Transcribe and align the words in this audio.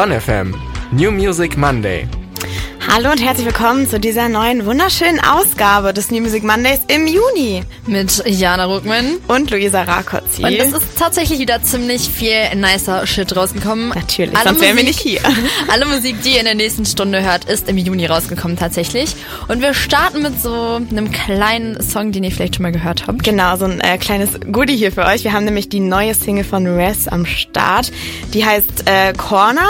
Bonn 0.00 0.12
FM. 0.12 0.54
New 0.92 1.10
Music 1.10 1.58
Monday. 1.58 2.19
Hallo 2.92 3.12
und 3.12 3.22
herzlich 3.22 3.46
willkommen 3.46 3.88
zu 3.88 4.00
dieser 4.00 4.28
neuen 4.28 4.66
wunderschönen 4.66 5.20
Ausgabe 5.20 5.94
des 5.94 6.10
New 6.10 6.22
Music 6.22 6.42
Mondays 6.42 6.80
im 6.88 7.06
Juni. 7.06 7.62
Mit 7.86 8.20
Jana 8.26 8.64
Ruckmann. 8.64 9.18
Und 9.28 9.52
Luisa 9.52 9.82
Rakotzi. 9.82 10.42
Und 10.42 10.54
es 10.54 10.72
ist 10.72 10.98
tatsächlich 10.98 11.38
wieder 11.38 11.62
ziemlich 11.62 12.08
viel 12.08 12.52
nicer 12.56 13.06
Shit 13.06 13.36
rausgekommen. 13.36 13.90
Natürlich, 13.90 14.34
alle 14.34 14.48
sonst 14.48 14.60
wären 14.60 14.76
wir 14.76 14.82
nicht 14.82 14.98
hier. 14.98 15.20
alle 15.68 15.86
Musik, 15.86 16.20
die 16.22 16.30
ihr 16.30 16.40
in 16.40 16.46
der 16.46 16.56
nächsten 16.56 16.84
Stunde 16.84 17.22
hört, 17.22 17.44
ist 17.44 17.68
im 17.68 17.78
Juni 17.78 18.06
rausgekommen 18.06 18.56
tatsächlich. 18.56 19.14
Und 19.46 19.62
wir 19.62 19.72
starten 19.72 20.22
mit 20.22 20.42
so 20.42 20.80
einem 20.90 21.12
kleinen 21.12 21.80
Song, 21.80 22.10
den 22.10 22.24
ihr 22.24 22.32
vielleicht 22.32 22.56
schon 22.56 22.64
mal 22.64 22.72
gehört 22.72 23.06
habt. 23.06 23.22
Genau, 23.22 23.56
so 23.56 23.66
ein 23.66 23.80
äh, 23.80 23.98
kleines 23.98 24.30
Goodie 24.50 24.76
hier 24.76 24.90
für 24.90 25.06
euch. 25.06 25.22
Wir 25.22 25.32
haben 25.32 25.44
nämlich 25.44 25.68
die 25.68 25.80
neue 25.80 26.14
Single 26.14 26.44
von 26.44 26.66
Res 26.66 27.06
am 27.06 27.24
Start. 27.24 27.92
Die 28.34 28.44
heißt 28.44 28.86
äh, 28.86 29.12
Corner 29.12 29.68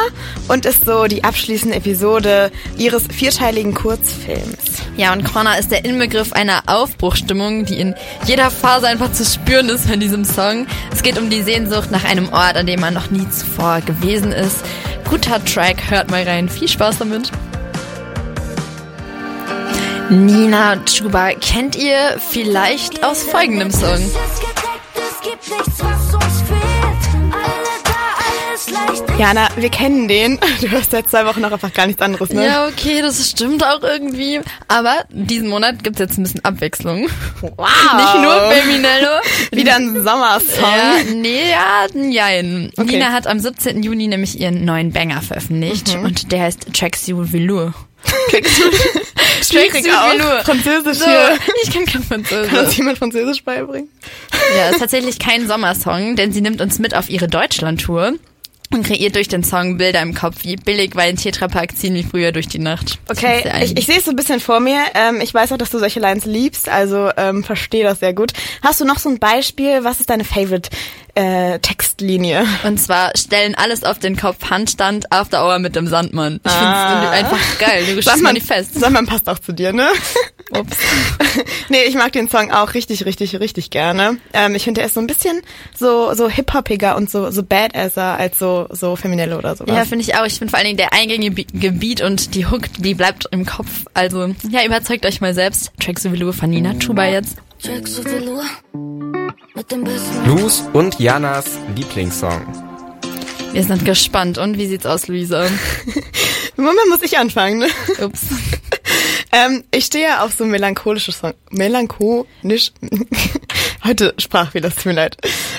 und 0.49 0.65
ist 0.65 0.87
so 0.87 1.05
die 1.05 1.23
abschließende 1.23 1.77
Episode 1.77 2.51
ihres 2.79 3.10
vierteiligen 3.13 3.75
Kurzfilms. 3.75 4.57
Ja, 4.97 5.13
und 5.13 5.25
Corner 5.25 5.59
ist 5.59 5.71
der 5.71 5.85
Inbegriff 5.85 6.33
einer 6.33 6.63
Aufbruchstimmung, 6.67 7.65
die 7.65 7.81
in 7.81 7.95
jeder 8.27 8.51
Phase 8.51 8.89
einfach 8.89 9.13
zu 9.13 9.25
spüren 9.25 9.69
ist 9.69 9.89
von 9.89 10.01
diesem 10.01 10.25
Song. 10.25 10.67
Es 10.93 11.03
geht 11.03 11.19
um 11.19 11.31
die 11.31 11.43
Sehnsucht 11.43 11.91
nach 11.91 12.05
einem 12.05 12.33
Ort, 12.33 12.57
an 12.57 12.67
dem 12.67 12.81
man 12.81 12.95
noch 12.95 13.11
nie 13.11 13.29
zuvor 13.31 13.81
gewesen 13.81 14.33
ist. 14.33 14.65
Guter 15.09 15.45
Track, 15.45 15.91
hört 15.91 16.11
mal 16.11 16.23
rein. 16.23 16.49
Viel 16.49 16.69
Spaß 16.69 16.99
damit. 16.99 17.31
Nina 20.11 20.77
Chuba 20.87 21.31
kennt 21.35 21.77
ihr 21.77 22.19
vielleicht 22.19 23.05
aus 23.05 23.23
folgendem 23.23 23.71
Song. 23.71 23.95
Es 23.95 25.21
gibt 25.23 25.51
nichts, 25.57 25.85
was 25.85 26.00
Jana, 29.19 29.49
wir 29.57 29.69
kennen 29.69 30.09
den. 30.09 30.39
Du 30.61 30.71
hörst 30.71 30.91
seit 30.93 31.11
zwei 31.11 31.27
Wochen 31.27 31.41
noch 31.41 31.53
einfach 31.53 31.73
gar 31.73 31.87
nichts 31.87 32.01
anderes, 32.01 32.31
ne? 32.31 32.47
Ja, 32.47 32.67
okay, 32.67 33.03
das 33.03 33.29
stimmt 33.29 33.63
auch 33.65 33.83
irgendwie. 33.83 34.41
Aber 34.69 35.05
diesen 35.11 35.49
Monat 35.49 35.85
gibt's 35.85 35.99
jetzt 35.99 36.19
ein 36.19 36.23
bisschen 36.23 36.45
Abwechslung. 36.45 37.09
Wow. 37.41 37.69
Nicht 37.97 38.23
nur 38.23 38.51
Feminello. 38.51 39.21
Wieder 39.53 39.77
ein 39.77 39.95
Sommersong. 40.03 40.63
Ja, 40.63 40.97
nee, 41.15 41.51
ja, 41.51 41.87
nein. 41.95 42.71
Okay. 42.77 42.93
Nina 42.93 43.13
hat 43.13 43.27
am 43.27 43.39
17. 43.39 43.83
Juni 43.83 44.09
nämlich 44.09 44.41
ihren 44.41 44.65
neuen 44.65 44.93
Banger 44.93 45.21
veröffentlicht. 45.23 45.97
Mhm. 45.97 46.05
Und 46.05 46.33
der 46.33 46.43
heißt 46.43 46.73
Traxu 46.73 47.33
Velour. 47.33 47.75
Schwierig 49.43 49.87
auch. 49.93 50.45
Französisch 50.45 50.99
so, 50.99 51.05
hier. 51.05 51.39
Ich 51.63 51.73
kann 51.73 51.85
kein 51.85 52.03
Französisch. 52.03 52.51
Kann 52.51 52.65
uns 52.65 52.77
jemand 52.77 52.99
Französisch 52.99 53.45
beibringen? 53.45 53.89
Ja, 54.57 54.71
ist 54.71 54.79
tatsächlich 54.79 55.19
kein 55.19 55.47
Sommersong, 55.47 56.17
denn 56.17 56.33
sie 56.33 56.41
nimmt 56.41 56.61
uns 56.61 56.79
mit 56.79 56.95
auf 56.95 57.11
ihre 57.11 57.29
Deutschlandtour 57.29 58.15
und 58.73 58.85
kreiert 58.85 59.17
durch 59.17 59.29
den 59.29 59.43
Song 59.43 59.79
Bilder 59.79 60.01
im 60.03 60.15
Kopf, 60.15 60.45
wie 60.45 60.57
billig 60.57 60.95
war 60.95 61.03
ein 61.03 61.17
Tetrapack 61.17 61.77
ziehen 61.77 61.95
wie 61.95 62.03
früher 62.03 62.33
durch 62.33 62.49
die 62.49 62.59
Nacht. 62.59 62.99
Okay, 63.09 63.43
ich, 63.63 63.77
ich 63.77 63.87
sehe 63.87 63.99
es 63.99 64.05
so 64.05 64.11
ein 64.11 64.17
bisschen 64.17 64.41
vor 64.41 64.61
mir. 64.61 64.79
Ähm, 64.95 65.21
ich 65.21 65.35
weiß 65.35 65.53
auch, 65.53 65.59
dass 65.59 65.71
du 65.71 65.79
solche 65.79 66.01
Lines 66.01 66.25
liebst, 66.25 66.69
also 66.69 67.11
ähm, 67.17 67.43
verstehe 67.43 67.85
das 67.85 68.01
sehr 68.01 68.15
gut. 68.15 68.33
Hast 68.63 68.81
du 68.81 68.85
noch 68.85 68.99
so 68.99 69.09
ein 69.09 69.19
Beispiel? 69.19 69.83
Was 69.83 70.01
ist 70.01 70.11
deine 70.11 70.25
Favorite 70.25 70.71
äh, 71.15 71.59
Textlinie. 71.59 72.45
Und 72.65 72.79
zwar 72.79 73.17
stellen 73.17 73.55
alles 73.55 73.85
auf 73.85 73.99
den 73.99 74.17
Kopf, 74.17 74.51
Handstand, 74.51 75.13
After 75.13 75.45
Hour 75.45 75.59
mit 75.59 75.77
dem 75.77 75.87
Sandmann. 75.87 76.41
Ich 76.45 76.51
ah. 76.51 76.93
finde 76.93 77.11
einfach 77.11 77.59
geil. 77.59 77.85
Du 77.87 78.03
Sandmann, 78.03 78.35
manifest. 78.35 78.75
Sandmann 78.79 79.07
passt 79.07 79.29
auch 79.29 79.39
zu 79.39 79.53
dir, 79.53 79.73
ne? 79.73 79.89
Ups. 80.59 80.77
nee, 81.69 81.85
ich 81.87 81.95
mag 81.95 82.13
den 82.13 82.29
Song 82.29 82.51
auch 82.51 82.75
richtig, 82.75 83.07
richtig, 83.07 83.39
richtig 83.39 83.71
gerne. 83.71 84.19
Ähm, 84.33 84.55
ich 84.55 84.65
finde, 84.65 84.81
er 84.81 84.89
ist 84.89 84.95
so 84.95 85.01
ein 85.01 85.07
bisschen 85.07 85.43
so, 85.77 86.13
so 86.15 86.29
hip-hoppiger 86.29 86.97
und 86.97 87.09
so, 87.09 87.31
so 87.31 87.43
badasser 87.43 88.19
als 88.19 88.39
so, 88.39 88.67
so 88.71 88.97
Feminelle 88.97 89.39
oder 89.39 89.55
sowas. 89.55 89.77
Ja, 89.77 89.85
finde 89.85 90.05
ich 90.05 90.17
auch. 90.17 90.27
Ich 90.27 90.39
finde 90.39 90.51
vor 90.51 90.59
allen 90.59 90.67
Dingen 90.67 90.79
der 90.79 90.93
eingängige 90.93 91.73
Beat 91.73 92.01
und 92.01 92.35
die 92.35 92.47
Hook, 92.47 92.63
die 92.79 92.95
bleibt 92.95 93.29
im 93.31 93.47
Kopf. 93.47 93.69
Also, 93.95 94.35
ja, 94.51 94.65
überzeugt 94.65 95.07
euch 95.07 95.21
mal 95.21 95.35
selbst. 95.35 95.71
Track 95.79 95.99
so 96.01 96.13
wie 96.13 96.17
Lou 96.17 96.33
von 96.33 96.51
Nina 96.51 96.75
Chuba 96.75 97.07
jetzt. 97.07 97.37
Luz 100.27 100.65
und 100.73 100.99
Janas 100.99 101.59
Lieblingssong. 101.77 102.47
Wir 103.53 103.65
sind 103.65 103.85
gespannt. 103.85 104.39
Und 104.39 104.57
wie 104.57 104.67
sieht's 104.67 104.87
aus, 104.87 105.09
Luisa? 105.09 105.47
Moment, 106.57 106.89
muss 106.89 107.03
ich 107.03 107.19
anfangen, 107.19 107.59
ne? 107.59 107.67
Ups. 108.03 108.21
ähm, 109.33 109.65
ich 109.73 109.87
stehe 109.87 110.09
ja 110.09 110.25
auf 110.25 110.33
so 110.33 110.47
melancholische 110.47 111.13
Songs. 111.13 111.35
Melancholisch. 111.51 112.73
Heute 113.85 114.15
sprach 114.19 114.55
wie 114.55 114.61
das 114.61 114.77
tut 114.77 114.87
mir 114.87 114.93
leid. 114.93 115.17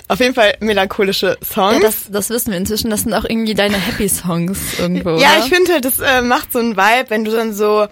Auf 0.07 0.19
jeden 0.19 0.33
Fall 0.33 0.55
melancholische 0.59 1.37
Songs. 1.43 1.75
Ja, 1.75 1.79
das, 1.81 2.09
das 2.09 2.29
wissen 2.29 2.51
wir 2.51 2.57
inzwischen. 2.57 2.89
Das 2.89 3.01
sind 3.01 3.13
auch 3.13 3.25
irgendwie 3.25 3.53
deine 3.53 3.77
Happy 3.77 4.09
Songs 4.09 4.79
irgendwo. 4.79 5.17
Ja, 5.17 5.33
oder? 5.33 5.39
ich 5.39 5.53
finde 5.53 5.73
halt, 5.73 5.85
das 5.85 5.99
äh, 5.99 6.21
macht 6.21 6.51
so 6.51 6.59
einen 6.59 6.77
Vibe, 6.77 7.09
wenn 7.09 7.25
du 7.25 7.31
dann 7.31 7.53
so 7.53 7.87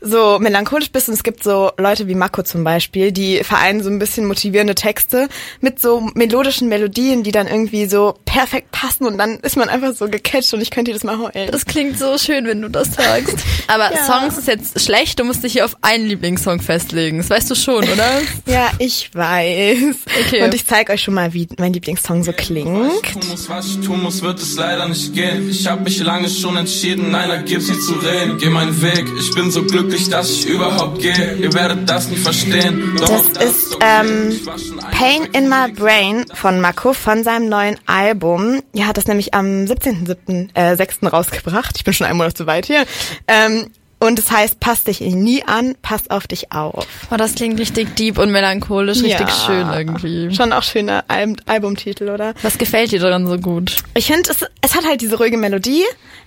so 0.00 0.38
melancholisch 0.38 0.90
bist 0.90 1.08
und 1.08 1.14
es 1.14 1.22
gibt 1.22 1.44
so 1.44 1.70
Leute 1.78 2.08
wie 2.08 2.14
Mako 2.14 2.42
zum 2.42 2.64
Beispiel, 2.64 3.12
die 3.12 3.42
vereinen 3.44 3.82
so 3.82 3.90
ein 3.90 3.98
bisschen 3.98 4.26
motivierende 4.26 4.74
Texte 4.74 5.28
mit 5.60 5.80
so 5.80 6.00
melodischen 6.14 6.68
Melodien, 6.68 7.22
die 7.22 7.32
dann 7.32 7.46
irgendwie 7.46 7.86
so 7.86 8.14
perfekt 8.24 8.70
passen 8.72 9.06
und 9.06 9.18
dann 9.18 9.38
ist 9.40 9.56
man 9.56 9.68
einfach 9.68 9.94
so 9.94 10.08
gecatcht 10.08 10.52
und 10.54 10.60
ich 10.60 10.70
könnte 10.70 10.90
jedes 10.90 11.04
Mal 11.04 11.18
heulen. 11.18 11.50
Das 11.50 11.66
klingt 11.66 11.98
so 11.98 12.18
schön, 12.18 12.46
wenn 12.46 12.62
du 12.62 12.68
das 12.68 12.94
sagst. 12.94 13.38
Aber 13.68 13.92
ja. 13.92 14.06
Songs 14.06 14.38
ist 14.38 14.48
jetzt 14.48 14.80
schlecht, 14.80 15.18
du 15.18 15.24
musst 15.24 15.44
dich 15.44 15.52
hier 15.52 15.64
auf 15.64 15.76
einen 15.82 16.06
Lieblingssong 16.06 16.60
festlegen. 16.60 17.18
Das 17.18 17.30
weißt 17.30 17.50
du 17.50 17.54
schon, 17.54 17.84
oder? 17.84 18.22
ja, 18.46 18.70
ich 18.78 19.10
weiß. 19.14 19.96
Okay. 20.26 20.44
Und 20.44 20.54
ich 20.54 20.66
zeige 20.66 20.92
euch 20.92 21.02
schon 21.02 21.14
mal, 21.14 21.32
wie 21.34 21.48
mein 21.58 21.72
Lieblingssong 21.72 22.24
so 22.24 22.32
klingt. 22.32 22.66
Was 22.66 23.02
ich 23.02 23.30
muss, 23.30 23.48
was 23.48 23.66
ich 23.66 23.80
tun 23.80 24.02
muss, 24.02 24.22
wird 24.22 24.38
es 24.38 24.56
leider 24.56 24.88
nicht 24.88 25.12
gehen. 25.14 25.48
Ich 25.50 25.66
habe 25.66 25.82
mich 25.82 26.00
lange 26.00 26.28
schon 26.28 26.56
entschieden, 26.56 27.14
einer 27.14 27.42
gibt 27.42 27.62
sie 27.62 27.78
zu 27.78 27.94
reden. 27.94 28.38
Geh 28.38 28.48
meinen 28.48 28.80
Weg, 28.82 29.04
ich 29.18 29.34
bin 29.34 29.50
so 29.50 29.62
glücklich 29.62 29.89
glücklich, 29.90 30.08
dass 30.10 30.30
ich 30.30 30.46
überhaupt 30.46 31.00
gehe. 31.00 31.34
Ihr 31.34 31.52
werdet 31.52 31.88
das 31.88 32.08
nicht 32.08 32.22
verstehen. 32.22 32.96
Doch 32.98 33.32
das 33.32 33.44
ist 33.44 33.76
ähm, 33.80 34.40
Pain 34.92 35.24
in 35.32 35.48
My 35.48 35.70
Brain 35.72 36.24
von 36.32 36.60
Mako 36.60 36.92
von 36.92 37.24
seinem 37.24 37.48
neuen 37.48 37.76
Album. 37.86 38.62
Er 38.72 38.86
hat 38.86 38.96
das 38.96 39.06
nämlich 39.06 39.34
am 39.34 39.64
17.06. 39.64 40.52
Äh, 40.54 41.06
rausgebracht. 41.06 41.76
Ich 41.76 41.84
bin 41.84 41.94
schon 41.94 42.06
einen 42.06 42.18
Monat 42.18 42.36
zu 42.36 42.46
weit 42.46 42.66
hier. 42.66 42.84
Ähm, 43.26 43.70
und 44.02 44.18
es 44.18 44.30
heißt, 44.30 44.60
passt 44.60 44.86
dich 44.86 45.00
nie 45.00 45.44
an, 45.44 45.74
passt 45.82 46.10
auf 46.10 46.26
dich 46.26 46.52
auf. 46.52 46.86
Oh, 47.10 47.16
das 47.16 47.34
klingt 47.34 47.60
richtig 47.60 47.96
deep 47.96 48.16
und 48.16 48.32
melancholisch, 48.32 49.02
richtig 49.02 49.28
ja, 49.28 49.28
schön 49.28 49.68
irgendwie. 49.70 50.34
Schon 50.34 50.54
auch 50.54 50.62
schöner 50.62 51.04
Al 51.08 51.36
Albumtitel, 51.46 52.08
oder? 52.08 52.32
Was 52.40 52.56
gefällt 52.56 52.92
dir 52.92 52.98
daran 53.00 53.26
so 53.26 53.36
gut? 53.36 53.76
Ich 53.92 54.06
finde, 54.06 54.30
es, 54.30 54.38
es 54.62 54.74
hat 54.74 54.86
halt 54.86 55.02
diese 55.02 55.18
ruhige 55.18 55.36
Melodie, 55.36 55.84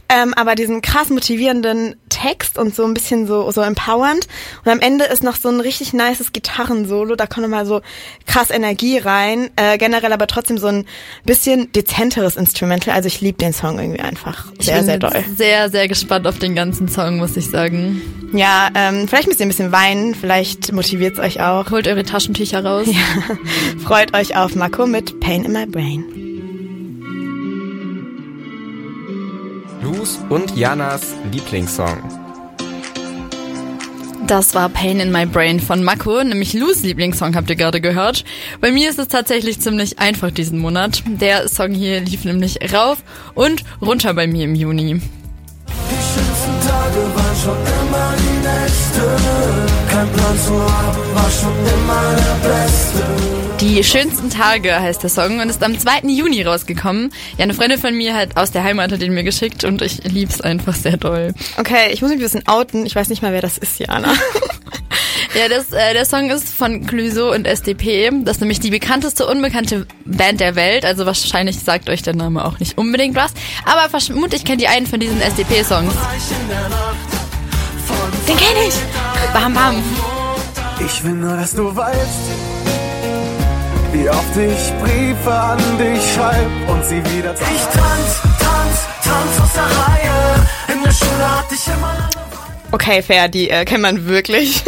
ähm, 0.09 0.33
aber 0.33 0.55
diesen 0.55 0.81
krass 0.81 1.09
motivierenden 1.09 1.95
Text 2.09 2.57
und 2.57 2.75
so 2.75 2.85
ein 2.85 2.93
bisschen 2.93 3.27
so 3.27 3.49
so 3.51 3.61
empowernd 3.61 4.27
und 4.63 4.71
am 4.71 4.79
Ende 4.79 5.05
ist 5.05 5.23
noch 5.23 5.35
so 5.35 5.49
ein 5.49 5.59
richtig 5.59 5.93
nices 5.93 6.31
Gitarrensolo, 6.31 7.15
da 7.15 7.27
kommt 7.27 7.49
mal 7.49 7.65
so 7.65 7.81
krass 8.27 8.49
Energie 8.49 8.97
rein, 8.97 9.49
äh, 9.55 9.77
generell 9.77 10.13
aber 10.13 10.27
trotzdem 10.27 10.57
so 10.57 10.67
ein 10.67 10.85
bisschen 11.25 11.71
dezenteres 11.71 12.35
Instrumental, 12.35 12.93
also 12.93 13.07
ich 13.07 13.21
liebe 13.21 13.37
den 13.37 13.53
Song 13.53 13.79
irgendwie 13.79 14.01
einfach 14.01 14.45
sehr, 14.59 14.79
ich 14.79 14.85
sehr 14.85 14.97
doll. 14.97 15.23
sehr, 15.35 15.69
sehr 15.69 15.87
gespannt 15.87 16.27
auf 16.27 16.39
den 16.39 16.55
ganzen 16.55 16.87
Song, 16.87 17.17
muss 17.17 17.35
ich 17.35 17.49
sagen. 17.49 18.01
Ja, 18.33 18.69
ähm, 18.75 19.07
vielleicht 19.07 19.27
müsst 19.27 19.39
ihr 19.39 19.45
ein 19.45 19.49
bisschen 19.49 19.71
weinen, 19.71 20.15
vielleicht 20.15 20.71
motiviert's 20.71 21.19
euch 21.19 21.41
auch. 21.41 21.69
Holt 21.71 21.87
eure 21.87 22.03
Taschentücher 22.03 22.63
raus. 22.63 22.87
Ja. 22.93 23.37
Freut 23.83 24.15
euch 24.15 24.37
auf 24.37 24.55
Mako 24.55 24.85
mit 24.85 25.19
Pain 25.19 25.45
in 25.45 25.51
My 25.51 25.65
Brain. 25.65 26.22
Luz 30.03 30.19
und 30.27 30.57
Janas 30.57 31.15
Lieblingssong. 31.31 31.97
Das 34.27 34.53
war 34.53 34.67
Pain 34.67 34.99
in 34.99 35.13
My 35.13 35.25
Brain 35.25 35.61
von 35.61 35.81
Mako, 35.81 36.25
nämlich 36.25 36.53
Lus 36.53 36.83
Lieblingssong 36.83 37.37
habt 37.37 37.49
ihr 37.49 37.55
gerade 37.55 37.79
gehört. 37.79 38.25
Bei 38.59 38.69
mir 38.69 38.89
ist 38.89 38.99
es 38.99 39.07
tatsächlich 39.07 39.61
ziemlich 39.61 39.99
einfach 39.99 40.29
diesen 40.29 40.59
Monat. 40.59 41.03
Der 41.05 41.47
Song 41.47 41.71
hier 41.71 42.01
lief 42.01 42.25
nämlich 42.25 42.73
rauf 42.73 42.97
und 43.33 43.63
runter 43.81 44.13
bei 44.13 44.27
mir 44.27 44.43
im 44.43 44.55
Juni. 44.55 44.99
Die 46.63 46.69
schönsten 46.69 46.69
Tage 46.69 47.15
waren 47.15 47.35
schon 47.43 47.57
immer 47.81 48.13
die 48.17 48.37
nächste. 48.47 49.01
Kein 49.89 50.09
Plan 50.13 50.39
zu 50.39 50.53
haben 50.53 51.15
war 51.15 51.29
schon 51.29 51.51
immer 51.73 52.15
der 52.15 52.49
beste. 52.49 53.03
Die 53.59 53.83
schönsten 53.83 54.29
Tage 54.29 54.79
heißt 54.79 55.03
der 55.03 55.09
Song 55.09 55.39
und 55.39 55.49
ist 55.49 55.61
am 55.61 55.77
2. 55.77 56.07
Juni 56.07 56.41
rausgekommen. 56.43 57.11
Ja, 57.37 57.43
eine 57.43 57.53
Freundin 57.53 57.79
von 57.79 57.95
mir 57.95 58.15
hat 58.15 58.37
aus 58.37 58.51
der 58.51 58.63
Heimat 58.63 58.91
hat 58.91 59.01
den 59.01 59.13
mir 59.13 59.23
geschickt 59.23 59.63
und 59.65 59.81
ich 59.81 60.03
lieb's 60.05 60.39
einfach 60.41 60.75
sehr 60.75 60.97
doll. 60.97 61.33
Okay, 61.57 61.91
ich 61.91 62.01
muss 62.01 62.11
mich 62.11 62.19
ein 62.19 62.23
bisschen 62.23 62.47
outen. 62.47 62.85
Ich 62.85 62.95
weiß 62.95 63.09
nicht 63.09 63.21
mal, 63.21 63.33
wer 63.33 63.41
das 63.41 63.57
ist, 63.57 63.79
Jana. 63.79 64.13
ja, 65.33 65.49
das, 65.49 65.71
äh, 65.71 65.93
der 65.93 66.05
Song 66.05 66.29
ist 66.29 66.49
von 66.49 66.85
Clouseau 66.85 67.31
und 67.31 67.45
SDP. 67.45 68.11
Das 68.23 68.37
ist 68.37 68.41
nämlich 68.41 68.59
die 68.59 68.69
bekannteste 68.69 69.25
unbekannte 69.27 69.87
Band 70.05 70.39
der 70.39 70.55
Welt. 70.55 70.85
Also 70.85 71.05
wahrscheinlich 71.05 71.59
sagt 71.59 71.89
euch 71.89 72.01
der 72.01 72.15
Name 72.15 72.45
auch 72.45 72.59
nicht 72.59 72.77
unbedingt 72.77 73.15
was. 73.15 73.33
Aber 73.65 73.89
vermutlich 73.89 74.45
kennt 74.45 74.61
ihr 74.61 74.69
einen 74.69 74.87
von 74.87 74.99
diesen 74.99 75.21
SDP-Songs. 75.21 75.93
Den 78.27 78.37
kenne 78.37 78.67
ich. 78.67 78.75
Bam, 79.33 79.53
bam. 79.53 79.83
Ich 80.85 81.03
will 81.03 81.13
nur, 81.13 81.35
dass 81.35 81.53
du 81.53 81.75
weißt 81.75 82.53
wie 83.93 84.09
oft 84.09 84.35
ich 84.35 84.73
Briefe 84.81 85.31
an 85.31 85.59
dich 85.77 86.13
schreib 86.13 86.49
und 86.67 86.83
sie 86.83 86.97
wieder 87.15 87.31
Ich 87.33 87.61
tanz, 87.61 88.21
tanz, 88.39 88.87
tanz 89.03 89.39
aus 89.39 89.53
der 89.53 89.63
Reihe 89.63 90.03
okay, 92.73 93.01
fair, 93.01 93.27
die 93.29 93.49
äh, 93.49 93.65
kennt 93.65 93.81
man 93.81 94.05
wirklich. 94.07 94.63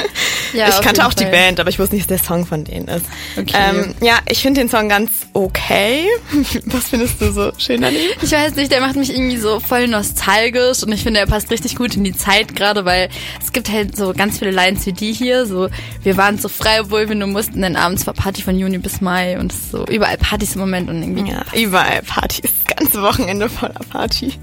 Ja, 0.56 0.70
ich 0.70 0.82
kannte 0.82 1.06
auch 1.06 1.14
die 1.14 1.24
Fall. 1.24 1.32
Band, 1.32 1.60
aber 1.60 1.70
ich 1.70 1.80
wusste 1.80 1.96
nicht, 1.96 2.10
dass 2.10 2.22
der 2.22 2.28
Song 2.28 2.46
von 2.46 2.64
denen 2.64 2.88
ist. 2.88 3.06
Okay. 3.38 3.56
Ähm, 3.58 3.96
ja, 4.02 4.20
ich 4.30 4.42
finde 4.42 4.62
den 4.62 4.70
Song 4.70 4.90
ganz 4.90 5.12
okay. 5.34 6.06
Was 6.66 6.90
findest 6.90 7.22
du 7.22 7.32
so 7.32 7.52
schön 7.58 7.84
an 7.84 7.94
ihm? 7.94 8.12
Ich 8.22 8.32
weiß 8.32 8.56
nicht, 8.56 8.72
der 8.72 8.82
macht 8.82 8.96
mich 8.96 9.14
irgendwie 9.14 9.38
so 9.38 9.60
voll 9.60 9.88
nostalgisch 9.88 10.84
und 10.84 10.92
ich 10.92 11.04
finde, 11.04 11.20
er 11.20 11.28
passt 11.28 11.52
richtig 11.52 11.76
gut 11.76 11.96
in 11.96 12.04
die 12.04 12.16
Zeit 12.16 12.56
gerade, 12.56 12.86
weil 12.86 13.10
es 13.44 13.52
gibt 13.52 13.70
halt 13.72 13.96
so 13.96 14.14
ganz 14.14 14.40
viele 14.40 14.52
Lines 14.52 14.86
wie 14.86 14.94
die 14.94 15.14
hier, 15.14 15.46
so 15.46 15.70
wir 16.04 16.18
waren 16.18 16.38
so 16.38 16.48
frei, 16.48 16.82
obwohl 16.82 17.10
wir 17.10 17.16
nur 17.16 17.28
mussten, 17.28 17.62
denn 17.62 17.76
abends 17.76 18.08
war 18.08 18.14
Party 18.14 18.42
von 18.42 18.58
Juni 18.58 18.78
bis 18.78 19.02
Mai 19.02 19.40
und 19.40 19.54
so 19.54 19.86
überall 19.86 20.18
Partys 20.18 20.56
im 20.56 20.62
Moment 20.62 20.90
und 20.90 21.02
irgendwie 21.02 21.32
Ja, 21.32 21.44
überall 21.54 22.02
Partys. 22.04 22.52
Ganze 22.78 23.02
Wochenende 23.02 23.50
voller 23.50 23.82
Party. 23.90 24.34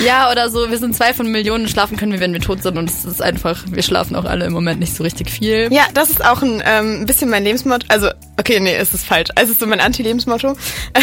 Ja, 0.00 0.30
oder 0.30 0.50
so, 0.50 0.70
wir 0.70 0.78
sind 0.78 0.94
zwei 0.94 1.12
von 1.12 1.30
Millionen, 1.30 1.68
schlafen 1.68 1.96
können 1.96 2.12
wir, 2.12 2.20
wenn 2.20 2.32
wir 2.32 2.40
tot 2.40 2.62
sind 2.62 2.78
und 2.78 2.88
es 2.88 3.04
ist 3.04 3.20
einfach, 3.20 3.64
wir 3.66 3.82
schlafen 3.82 4.16
auch 4.16 4.24
alle 4.24 4.44
im 4.46 4.52
Moment 4.52 4.80
nicht 4.80 4.94
so 4.94 5.02
richtig 5.02 5.30
viel. 5.30 5.68
Ja, 5.72 5.86
das 5.94 6.10
ist 6.10 6.24
auch 6.24 6.42
ein 6.42 6.62
ähm, 6.64 7.06
bisschen 7.06 7.30
mein 7.30 7.44
Lebensmotto. 7.44 7.86
Also, 7.88 8.10
okay, 8.38 8.60
nee, 8.60 8.74
es 8.74 8.94
ist 8.94 9.04
falsch. 9.04 9.30
Es 9.34 9.50
ist 9.50 9.60
so 9.60 9.66
mein 9.66 9.80
Anti-Lebensmotto. 9.80 10.56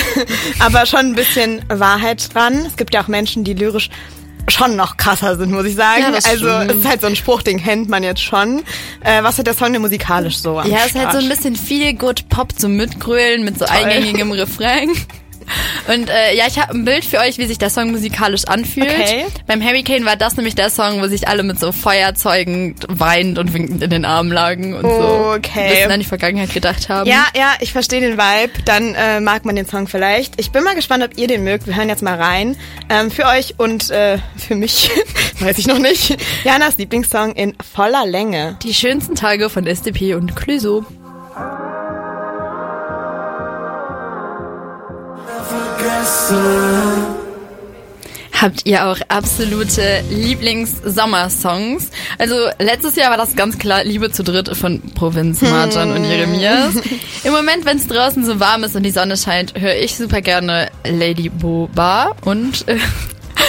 Aber 0.60 0.86
schon 0.86 1.00
ein 1.00 1.16
bisschen 1.16 1.64
Wahrheit 1.68 2.34
dran. 2.34 2.66
Es 2.66 2.78
gibt 2.78 2.94
ja 2.94 3.04
auch 3.04 3.08
Menschen, 3.08 3.44
die 3.44 3.54
lyrisch 3.54 3.90
schon 4.48 4.76
noch 4.76 4.98
krasser 4.98 5.38
sind, 5.38 5.52
muss 5.52 5.66
ich 5.66 5.76
sagen. 5.76 6.02
Ja, 6.02 6.08
also 6.14 6.48
stimmt. 6.48 6.72
es 6.72 6.78
ist 6.78 6.88
halt 6.88 7.02
so 7.02 7.08
ein 7.08 7.16
Spruch, 7.16 7.42
den 7.42 7.62
kennt 7.62 7.90
man 7.90 8.04
jetzt 8.04 8.22
schon. 8.22 8.64
Äh, 9.02 9.24
was 9.24 9.38
hat 9.38 9.48
der 9.48 9.56
Song 9.56 9.74
denn 9.74 9.82
musikalisch 9.82 10.38
so 10.38 10.60
am 10.60 10.70
Ja, 10.70 10.80
es 10.86 10.88
ist 10.88 10.96
halt 10.96 11.12
so 11.12 11.18
ein 11.18 11.30
bisschen 11.30 11.56
viel 11.56 11.94
Good 11.94 12.30
Pop 12.30 12.58
zum 12.58 12.76
Mitgrölen 12.76 13.44
mit 13.44 13.58
so 13.58 13.66
eingängigem 13.66 14.32
Refrain. 14.32 14.90
Und 15.88 16.10
äh, 16.10 16.36
ja, 16.36 16.46
ich 16.48 16.58
habe 16.60 16.74
ein 16.74 16.84
Bild 16.86 17.06
für 17.06 17.20
euch, 17.20 17.38
wie 17.38 17.46
sich 17.46 17.58
der 17.58 17.70
Song 17.70 17.92
musikalisch 17.92 18.46
anfühlt. 18.46 18.90
Okay. 18.90 19.26
Beim 19.46 19.62
Hurricane 19.64 20.04
war 20.06 20.16
das 20.16 20.36
nämlich 20.36 20.56
der 20.56 20.70
Song, 20.70 21.02
wo 21.02 21.08
sich 21.08 21.28
alle 21.28 21.44
mit 21.44 21.60
so 21.60 21.72
Feuerzeugen 21.72 22.76
weinend 22.88 23.38
und 23.38 23.54
winkend 23.54 23.84
in 23.84 23.90
den 23.90 24.06
Armen 24.06 24.32
lagen 24.32 24.74
und 24.74 24.82
so 24.82 25.34
Okay. 25.36 25.60
ein 25.60 25.70
bisschen 25.70 25.92
an 25.92 26.00
die 26.00 26.06
Vergangenheit 26.06 26.54
gedacht 26.54 26.90
haben. 26.90 27.08
Ja, 27.10 27.26
ja, 27.36 27.54
ich 27.60 27.72
verstehe 27.72 28.02
den 28.02 28.18
Vibe. 28.18 28.52
Dann 28.66 28.96
äh, 28.96 29.20
mag 29.20 29.46
man 29.46 29.56
den 29.56 29.68
Song 29.68 29.88
vielleicht. 29.88 30.40
Ich 30.40 30.52
bin 30.52 30.64
mal 30.64 30.76
gespannt, 30.76 31.04
ob 31.04 31.18
ihr 31.18 31.28
den 31.28 31.44
mögt. 31.44 31.68
Wir 31.68 31.76
hören 31.76 31.90
jetzt 31.90 32.02
mal 32.02 32.16
rein. 32.20 32.56
Ähm, 32.90 33.12
für 33.12 33.26
euch 33.28 33.56
und 33.58 33.90
äh, 33.92 34.18
für 34.38 34.56
mich, 34.56 34.90
weiß 35.40 35.58
ich 35.60 35.68
noch 35.68 35.80
nicht. 35.80 36.18
Janas 36.44 36.78
Lieblingssong 36.78 37.34
in 37.34 37.56
voller 37.74 38.06
Länge. 38.06 38.58
Die 38.64 38.74
schönsten 38.74 39.16
Tage 39.16 39.50
von 39.50 39.68
SDP 39.68 40.16
und 40.16 40.36
Clüso. 40.36 40.86
Habt 48.40 48.66
ihr 48.66 48.86
auch 48.86 48.98
absolute 49.08 50.04
Lieblings-Sommersongs? 50.12 51.90
Also 52.20 52.36
letztes 52.60 52.96
Jahr 52.96 53.10
war 53.10 53.18
das 53.18 53.36
ganz 53.36 53.58
klar 53.58 53.84
Liebe 53.84 54.12
zu 54.12 54.24
dritt 54.24 54.56
von 54.56 54.82
Provinz, 54.94 55.42
Marjan 55.42 55.92
und 55.92 56.04
Jeremias. 56.04 56.76
Im 57.24 57.34
Moment, 57.34 57.66
wenn 57.66 57.78
es 57.78 57.88
draußen 57.88 58.26
so 58.26 58.40
warm 58.40 58.64
ist 58.64 58.76
und 58.76 58.84
die 58.84 58.92
Sonne 58.92 59.18
scheint, 59.18 59.60
höre 59.60 59.76
ich 59.76 59.96
super 59.96 60.22
gerne 60.22 60.70
Lady 60.84 61.30
Boba 61.30 62.16
und 62.26 62.68
äh, 62.68 62.78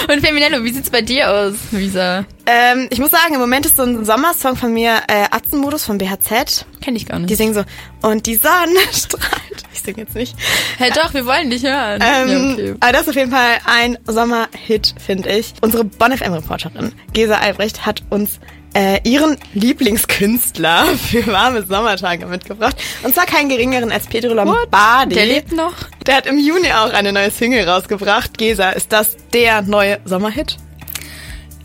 und 0.13 0.25
Feminello. 0.25 0.63
Wie 0.65 0.73
sieht's 0.73 0.91
bei 0.91 1.03
dir 1.03 1.31
aus, 1.31 1.55
Lisa? 1.73 2.25
Ähm, 2.47 2.87
ich 2.91 2.99
muss 2.99 3.11
sagen, 3.11 3.35
im 3.35 3.41
Moment 3.41 3.67
ist 3.67 3.77
so 3.77 3.83
ein 3.83 4.05
Sommersong 4.05 4.57
von 4.57 4.73
mir 4.73 5.01
äh, 5.09 5.27
Atzenmodus 5.31 5.85
von 5.85 5.99
BHZ. 5.99 6.65
Kenn 6.81 6.97
ich 6.97 7.07
gar 7.07 7.19
nicht. 7.19 7.31
Die 7.31 7.35
singen 7.35 7.55
so, 7.55 7.65
und 8.03 8.27
die 8.27 8.37
Sonne 8.37 8.81
strahlt. 8.93 9.65
Singe 9.87 10.01
jetzt 10.03 10.15
nicht. 10.15 10.37
Hey, 10.77 10.91
doch, 10.95 11.15
wir 11.15 11.25
wollen 11.25 11.49
dich 11.49 11.63
hören. 11.63 12.03
Ähm, 12.05 12.29
ja, 12.29 12.53
okay. 12.53 12.75
Aber 12.81 12.93
das 12.93 13.03
ist 13.03 13.09
auf 13.09 13.17
jeden 13.17 13.31
Fall 13.31 13.57
ein 13.65 13.97
Sommerhit, 14.07 14.95
finde 15.05 15.31
ich. 15.31 15.55
Unsere 15.63 15.85
Bonn 15.85 16.13
FM-Reporterin 16.17 16.93
Gesa 17.15 17.37
Albrecht 17.37 17.87
hat 17.87 18.03
uns 18.11 18.39
äh, 18.75 19.01
ihren 19.09 19.39
Lieblingskünstler 19.55 20.85
für 21.11 21.27
warme 21.29 21.65
Sommertage 21.65 22.27
mitgebracht. 22.27 22.77
Und 23.03 23.15
zwar 23.15 23.25
keinen 23.25 23.49
geringeren 23.49 23.91
als 23.91 24.07
Pedro 24.07 24.35
Lombardi. 24.35 25.15
Der 25.15 25.25
lebt 25.25 25.53
noch. 25.53 25.73
Der 26.07 26.17
hat 26.17 26.27
im 26.27 26.39
Juni 26.39 26.71
auch 26.73 26.93
eine 26.93 27.11
neue 27.13 27.31
Single 27.31 27.67
rausgebracht. 27.67 28.37
Gesa, 28.37 28.71
ist 28.71 28.93
das 28.93 29.17
der 29.33 29.63
neue 29.63 29.99
Sommerhit? 30.05 30.59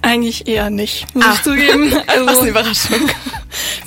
Eigentlich 0.04 0.48
eher 0.48 0.70
nicht, 0.72 1.14
muss 1.14 1.26
Ah. 1.26 1.34
ich 1.36 1.44
zugeben. 1.44 1.92
Was 2.08 2.08
eine 2.18 2.28
Also, 2.30 2.46
Überraschung. 2.46 3.10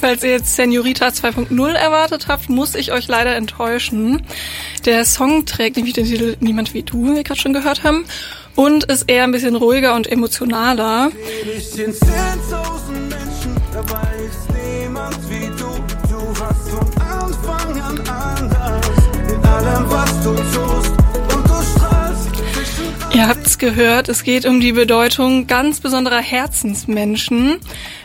Falls 0.01 0.23
ihr 0.23 0.31
jetzt 0.31 0.57
Senorita 0.57 1.09
2.0 1.09 1.73
erwartet 1.73 2.29
habt, 2.29 2.49
muss 2.49 2.75
ich 2.75 2.93
euch 2.93 3.09
leider 3.09 3.35
enttäuschen. 3.37 4.23
Der 4.85 5.05
Song 5.05 5.47
trägt 5.47 5.77
nämlich 5.77 5.95
den 5.95 6.07
Titel 6.07 6.37
Niemand 6.41 6.75
wie 6.75 6.83
du, 6.83 7.11
wie 7.11 7.17
wir 7.17 7.25
gerade 7.25 7.41
schon 7.41 7.53
gehört 7.53 7.85
haben, 7.85 8.05
und 8.55 8.85
ist 8.85 9.11
eher 9.11 9.25
ein 9.25 9.33
bisschen 9.33 9.57
ruhiger 9.57 9.95
und 9.95 10.07
emotionaler. 10.07 11.11
Sind 11.59 11.95
10.000 11.95 12.93
Menschen, 13.09 13.25
Ihr 23.15 23.29
habt's 23.29 23.59
gehört, 23.59 24.09
es 24.09 24.25
geht 24.25 24.45
um 24.45 24.59
die 24.59 24.73
Bedeutung 24.73 25.47
ganz 25.47 25.79
besonderer 25.79 26.21
Herzensmenschen. 26.21 27.59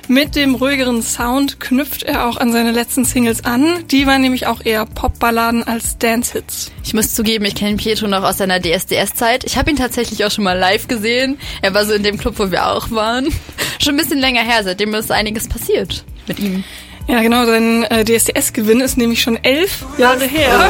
Mit 0.07 0.35
dem 0.35 0.53
ruhigeren 0.53 1.01
Sound 1.01 1.59
knüpft 1.59 2.03
er 2.03 2.27
auch 2.27 2.37
an 2.37 2.51
seine 2.51 2.71
letzten 2.71 3.05
Singles 3.05 3.43
an. 3.43 3.87
Die 3.87 4.05
waren 4.05 4.21
nämlich 4.21 4.45
auch 4.45 4.63
eher 4.63 4.85
Popballaden 4.85 5.63
als 5.63 5.97
Dance-Hits. 5.97 6.71
Ich 6.83 6.93
muss 6.93 7.15
zugeben, 7.15 7.45
ich 7.45 7.55
kenne 7.55 7.77
Pietro 7.77 8.07
noch 8.07 8.23
aus 8.23 8.37
seiner 8.37 8.59
DSDS-Zeit. 8.61 9.45
Ich 9.45 9.57
habe 9.57 9.71
ihn 9.71 9.77
tatsächlich 9.77 10.23
auch 10.25 10.31
schon 10.31 10.43
mal 10.43 10.57
live 10.57 10.87
gesehen. 10.87 11.39
Er 11.63 11.73
war 11.73 11.85
so 11.85 11.93
in 11.93 12.03
dem 12.03 12.19
Club, 12.19 12.35
wo 12.37 12.51
wir 12.51 12.67
auch 12.67 12.91
waren. 12.91 13.29
Schon 13.81 13.95
ein 13.95 13.97
bisschen 13.97 14.19
länger 14.19 14.41
her, 14.41 14.63
seitdem 14.63 14.93
ist 14.93 15.11
einiges 15.11 15.47
passiert 15.47 16.03
mit 16.27 16.37
ihm. 16.37 16.63
Ja, 17.07 17.21
genau, 17.21 17.45
sein 17.45 17.83
äh, 17.85 18.05
DSDS-Gewinn 18.05 18.81
ist 18.81 18.97
nämlich 18.97 19.23
schon 19.23 19.43
elf 19.43 19.83
Jahre 19.97 20.25
her. 20.25 20.69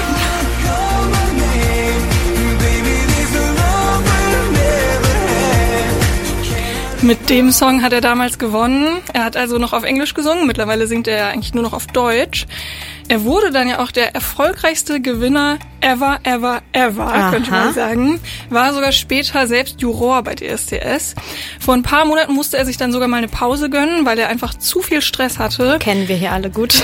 Mit 7.01 7.29
dem 7.29 7.51
Song 7.51 7.81
hat 7.81 7.93
er 7.93 8.01
damals 8.01 8.37
gewonnen. 8.39 8.97
Er 9.13 9.23
hat 9.23 9.37
also 9.37 9.57
noch 9.57 9.71
auf 9.71 9.83
Englisch 9.83 10.13
gesungen. 10.13 10.45
Mittlerweile 10.47 10.85
singt 10.85 11.07
er 11.07 11.17
ja 11.17 11.27
eigentlich 11.29 11.53
nur 11.53 11.63
noch 11.63 11.71
auf 11.71 11.87
Deutsch. 11.87 12.45
Er 13.07 13.23
wurde 13.23 13.51
dann 13.51 13.69
ja 13.69 13.79
auch 13.79 13.91
der 13.91 14.13
erfolgreichste 14.13 14.99
Gewinner 14.99 15.59
ever, 15.79 16.19
ever, 16.23 16.61
ever, 16.73 17.07
Aha. 17.07 17.31
könnte 17.31 17.51
man 17.51 17.73
sagen. 17.73 18.19
War 18.49 18.73
sogar 18.73 18.91
später 18.91 19.47
selbst 19.47 19.79
Juror 19.79 20.23
bei 20.23 20.35
DSDS. 20.35 21.15
Vor 21.59 21.73
ein 21.73 21.83
paar 21.83 22.03
Monaten 22.03 22.33
musste 22.33 22.57
er 22.57 22.65
sich 22.65 22.75
dann 22.75 22.91
sogar 22.91 23.07
mal 23.07 23.17
eine 23.17 23.29
Pause 23.29 23.69
gönnen, 23.69 24.05
weil 24.05 24.19
er 24.19 24.27
einfach 24.27 24.53
zu 24.53 24.81
viel 24.81 25.01
Stress 25.01 25.39
hatte. 25.39 25.77
Kennen 25.79 26.09
wir 26.09 26.17
hier 26.17 26.33
alle 26.33 26.49
gut. 26.49 26.83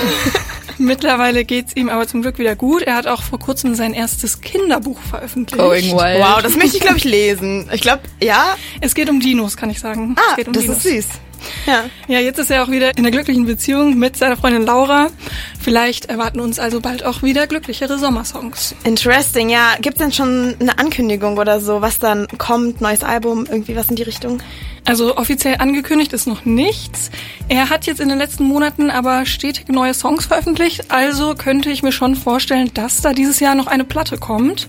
Mittlerweile 0.78 1.44
geht's 1.44 1.74
ihm 1.74 1.88
aber 1.88 2.06
zum 2.06 2.22
Glück 2.22 2.38
wieder 2.38 2.56
gut. 2.56 2.82
Er 2.82 2.94
hat 2.96 3.06
auch 3.06 3.22
vor 3.22 3.38
kurzem 3.38 3.74
sein 3.74 3.94
erstes 3.94 4.40
Kinderbuch 4.40 4.98
veröffentlicht. 5.00 5.58
Going 5.62 5.90
wild. 5.92 6.20
Wow, 6.20 6.42
das 6.42 6.56
möchte 6.56 6.76
ich, 6.76 6.82
glaube 6.82 6.98
ich, 6.98 7.04
lesen. 7.04 7.68
Ich 7.72 7.80
glaube, 7.80 8.02
ja. 8.22 8.56
Es 8.80 8.94
geht 8.94 9.08
um 9.08 9.20
Dinos, 9.20 9.56
kann 9.56 9.70
ich 9.70 9.80
sagen. 9.80 10.14
Ah, 10.18 10.22
es 10.30 10.36
geht 10.36 10.48
um 10.48 10.52
das 10.52 10.62
Dinos. 10.64 10.78
ist 10.78 10.82
süß. 10.84 11.06
Ja. 11.66 11.84
Ja, 12.08 12.20
jetzt 12.20 12.38
ist 12.38 12.50
er 12.50 12.62
auch 12.62 12.70
wieder 12.70 12.90
in 12.90 12.98
einer 12.98 13.10
glücklichen 13.10 13.46
Beziehung 13.46 13.98
mit 13.98 14.16
seiner 14.16 14.36
Freundin 14.36 14.64
Laura. 14.64 15.08
Vielleicht 15.60 16.06
erwarten 16.06 16.40
uns 16.40 16.58
also 16.58 16.80
bald 16.80 17.04
auch 17.04 17.22
wieder 17.22 17.46
glücklichere 17.46 17.98
Sommersongs. 17.98 18.74
Interesting, 18.84 19.48
ja. 19.50 19.74
Gibt's 19.80 19.98
denn 19.98 20.12
schon 20.12 20.54
eine 20.60 20.78
Ankündigung 20.78 21.38
oder 21.38 21.60
so, 21.60 21.80
was 21.82 21.98
dann 21.98 22.26
kommt, 22.38 22.80
neues 22.80 23.02
Album, 23.02 23.46
irgendwie 23.48 23.76
was 23.76 23.90
in 23.90 23.96
die 23.96 24.02
Richtung? 24.02 24.40
Also 24.84 25.16
offiziell 25.16 25.56
angekündigt 25.58 26.12
ist 26.12 26.28
noch 26.28 26.44
nichts. 26.44 27.10
Er 27.48 27.70
hat 27.70 27.86
jetzt 27.86 28.00
in 28.00 28.08
den 28.08 28.18
letzten 28.18 28.44
Monaten 28.44 28.90
aber 28.90 29.26
stetig 29.26 29.68
neue 29.68 29.94
Songs 29.94 30.26
veröffentlicht, 30.26 30.92
also 30.92 31.34
könnte 31.34 31.70
ich 31.70 31.82
mir 31.82 31.90
schon 31.90 32.14
vorstellen, 32.14 32.70
dass 32.74 33.00
da 33.00 33.12
dieses 33.12 33.40
Jahr 33.40 33.56
noch 33.56 33.66
eine 33.66 33.84
Platte 33.84 34.16
kommt. 34.16 34.68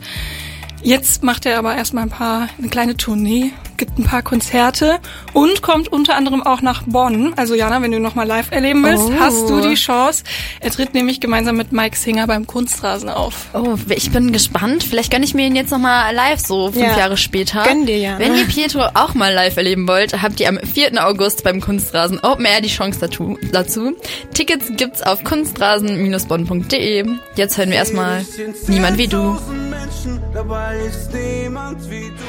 Jetzt 0.83 1.23
macht 1.23 1.45
er 1.45 1.57
aber 1.57 1.75
erstmal 1.75 2.03
ein 2.03 2.09
paar, 2.09 2.47
eine 2.57 2.69
kleine 2.69 2.95
Tournee, 2.95 3.51
gibt 3.77 3.97
ein 3.99 4.03
paar 4.05 4.21
Konzerte 4.21 4.99
und 5.33 5.61
kommt 5.61 5.91
unter 5.91 6.15
anderem 6.15 6.41
auch 6.43 6.61
nach 6.61 6.83
Bonn. 6.85 7.33
Also 7.35 7.55
Jana, 7.55 7.81
wenn 7.81 7.91
du 7.91 7.99
nochmal 7.99 8.25
live 8.27 8.51
erleben 8.51 8.83
willst, 8.83 9.03
Oh. 9.09 9.13
hast 9.19 9.49
du 9.49 9.59
die 9.61 9.75
Chance. 9.75 10.23
Er 10.61 10.71
tritt 10.71 10.93
nämlich 10.93 11.19
gemeinsam 11.19 11.57
mit 11.57 11.71
Mike 11.71 11.97
Singer 11.97 12.25
beim 12.27 12.47
Kunstrasen 12.47 13.09
auf. 13.09 13.47
Oh, 13.53 13.75
ich 13.89 14.11
bin 14.11 14.31
gespannt. 14.31 14.83
Vielleicht 14.83 15.11
gönne 15.11 15.25
ich 15.25 15.33
mir 15.33 15.45
ihn 15.47 15.55
jetzt 15.55 15.71
nochmal 15.71 16.13
live, 16.15 16.39
so 16.39 16.71
fünf 16.71 16.85
Ja. 16.85 16.97
Jahre 16.97 17.17
später. 17.17 17.63
Gönn 17.63 17.85
dir, 17.85 17.97
ja. 17.97 18.19
Wenn 18.19 18.35
ihr 18.35 18.45
Pietro 18.45 18.83
auch 18.93 19.13
mal 19.13 19.33
live 19.33 19.57
erleben 19.57 19.87
wollt, 19.87 20.21
habt 20.21 20.39
ihr 20.39 20.47
am 20.47 20.57
4. 20.59 21.05
August 21.05 21.43
beim 21.43 21.59
Kunstrasen 21.59 22.19
Open 22.23 22.45
Air 22.45 22.61
die 22.61 22.69
Chance 22.69 22.99
dazu. 22.99 23.37
dazu. 23.51 23.93
Tickets 24.33 24.67
gibt's 24.77 25.01
auf 25.01 25.23
kunstrasen-bonn.de. 25.23 27.05
Jetzt 27.35 27.57
hören 27.57 27.69
wir 27.71 27.77
erstmal 27.77 28.25
Niemand 28.67 28.97
wie 28.97 29.07
du. 29.07 29.37
Menschen, 29.79 30.19
dabei 30.33 30.77
ist 30.77 31.13
niemand 31.13 31.89
wie 31.89 32.09
du. 32.09 32.23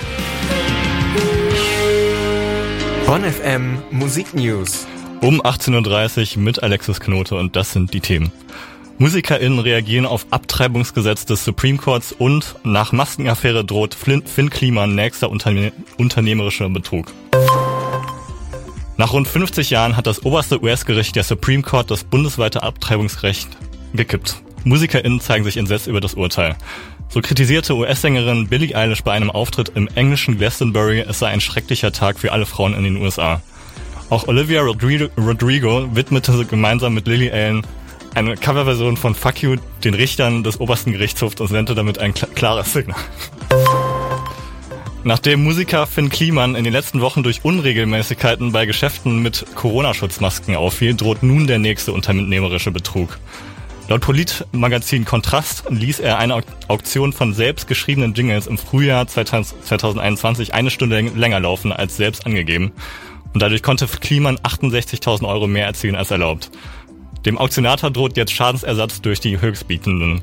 Bonn 3.07 3.25
FM 3.25 3.79
Musik 3.91 4.35
News. 4.35 4.87
Um 5.21 5.41
18.30 5.41 6.37
Uhr 6.37 6.43
mit 6.43 6.63
Alexis 6.63 7.01
Knote 7.01 7.37
und 7.37 7.57
das 7.57 7.73
sind 7.73 7.95
die 7.95 8.01
Themen. 8.01 8.33
MusikerInnen 8.99 9.61
reagieren 9.61 10.05
auf 10.07 10.27
Abtreibungsgesetz 10.31 11.25
des 11.25 11.45
Supreme 11.45 11.79
Courts 11.79 12.13
und 12.13 12.57
nach 12.65 12.93
Maskenaffäre 12.93 13.65
droht 13.65 13.95
Finn 13.95 14.51
Kliman 14.51 14.95
nächster 14.95 15.31
Unterne 15.31 15.73
unternehmerischer 15.97 16.69
Betrug. 16.69 17.13
Nach 18.97 19.13
rund 19.13 19.29
50 19.29 19.71
Jahren 19.71 19.97
hat 19.97 20.07
das 20.07 20.25
oberste 20.25 20.63
US-Gericht, 20.63 21.15
der 21.17 21.25
Supreme 21.25 21.63
Court, 21.63 21.91
das 21.91 22.05
bundesweite 22.05 22.63
Abtreibungsrecht 22.63 23.49
gekippt. 23.95 24.43
MusikerInnen 24.65 25.21
zeigen 25.21 25.45
sich 25.45 25.57
entsetzt 25.57 25.87
über 25.87 26.01
das 26.01 26.15
Urteil. 26.15 26.57
So 27.11 27.23
kritisierte 27.23 27.75
US-Sängerin 27.75 28.49
Billie 28.49 28.77
Eilish 28.77 29.03
bei 29.03 29.13
einem 29.13 29.31
Auftritt 29.31 29.71
im 29.75 29.89
englischen 29.95 30.37
Glastonbury, 30.37 31.01
es 31.01 31.19
sei 31.19 31.29
ein 31.29 31.41
schrecklicher 31.41 31.91
Tag 31.91 32.19
für 32.19 32.33
alle 32.33 32.45
Frauen 32.45 32.75
in 32.75 32.85
den 32.85 32.97
USA. 32.97 33.41
Auch 34.11 34.29
Olivia 34.29 34.61
Rodrigo, 34.61 35.97
widmete 35.97 36.45
gemeinsam 36.45 36.93
mit 36.93 37.07
Lily 37.07 37.31
Allen 37.31 37.67
eine 38.15 38.37
Coverversion 38.37 38.99
von 38.99 39.15
Fuck 39.15 39.43
You 39.43 39.57
den 39.85 39.95
Richtern 39.95 40.43
des 40.43 40.61
obersten 40.61 40.93
Gerichtshofs 40.93 41.41
und 41.41 41.49
sendete 41.49 41.75
damit 41.75 41.99
ein 41.99 42.13
klares 42.13 42.75
Signal. 42.75 43.01
Nachdem 45.05 45.45
Musiker 45.45 45.87
Finn 45.87 46.11
Kliman 46.11 46.57
in 46.57 46.65
den 46.65 46.73
letzten 46.73 47.01
Wochen 47.01 47.23
durch 47.23 47.43
Unregelmäßigkeiten 47.43 48.53
bei 48.53 48.67
Geschäften 48.67 49.23
mit 49.23 49.47
Corona-Schutzmasken 49.55 50.57
auffiel, 50.57 50.95
droht 50.95 51.23
nun 51.23 51.47
der 51.47 51.59
nächste 51.59 51.93
unternehmerische 51.93 52.71
Betrug. 52.71 53.19
Laut 53.91 54.03
Politmagazin 54.03 55.07
Kontrast 55.07 55.65
ließ 55.71 56.01
er 56.01 56.19
eine 56.19 56.43
Auktion 56.69 57.15
von 57.15 57.33
selbst 57.33 57.67
geschriebenen 57.67 58.13
Jingles 58.13 58.47
im 58.47 58.59
Frühjahr 58.59 59.07
2021 59.07 60.53
eine 60.53 60.71
Stunde 60.71 61.01
länger 61.01 61.41
laufen 61.41 61.73
als 61.73 61.97
selbst 61.97 62.27
angegeben. 62.27 62.73
Und 63.33 63.41
dadurch 63.41 63.63
konnte 63.63 63.87
Kliman 63.87 64.37
68.000 64.41 65.27
Euro 65.27 65.47
mehr 65.47 65.65
erzielen 65.65 65.97
als 65.97 66.11
erlaubt. 66.11 66.51
Dem 67.25 67.39
Auktionator 67.39 67.91
droht 67.91 68.19
jetzt 68.19 68.33
Schadensersatz 68.33 69.01
durch 69.01 69.21
die 69.21 69.41
Höchstbietenden. 69.41 70.21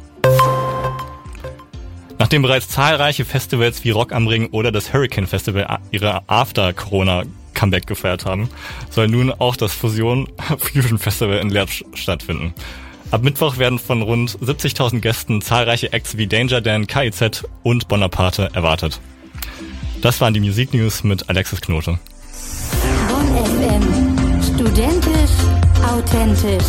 Nachdem 2.20 2.44
bereits 2.44 2.70
zahlreiche 2.70 3.26
Festivals 3.26 3.84
wie 3.84 3.90
Rock 3.90 4.14
am 4.14 4.28
Ring 4.28 4.50
oder 4.52 4.72
das 4.72 4.94
Hurricane 4.94 5.26
Festival 5.26 5.80
ihre 5.90 6.22
After-Corona-Comeback 6.30 7.88
gefeiert 7.88 8.26
haben, 8.28 8.48
soll 8.92 9.08
nun 9.08 9.32
auch 9.32 9.56
das 9.56 9.74
Fusion 9.74 10.28
Fusion 10.60 11.00
Festival 11.00 11.40
in 11.40 11.50
Lerch 11.50 11.84
stattfinden. 11.96 12.54
Ab 13.12 13.22
Mittwoch 13.24 13.58
werden 13.58 13.80
von 13.80 14.02
rund 14.02 14.32
70.000 14.40 15.00
Gästen 15.00 15.42
zahlreiche 15.42 15.94
Acts 15.94 16.18
wie 16.18 16.28
Danger 16.28 16.62
Dan, 16.62 16.88
KIZ 16.88 17.46
und 17.64 17.88
Bonaparte 17.88 18.50
erwartet. 18.54 19.00
Das 20.02 20.20
waren 20.22 20.34
die 20.34 20.40
Musiknews 20.40 21.04
mit 21.04 21.30
Alexis 21.30 21.62
Knote. 21.62 22.00
Bonn 23.08 23.46
FM. 23.46 24.44
Studentisch, 24.44 25.32
authentisch. 25.84 26.66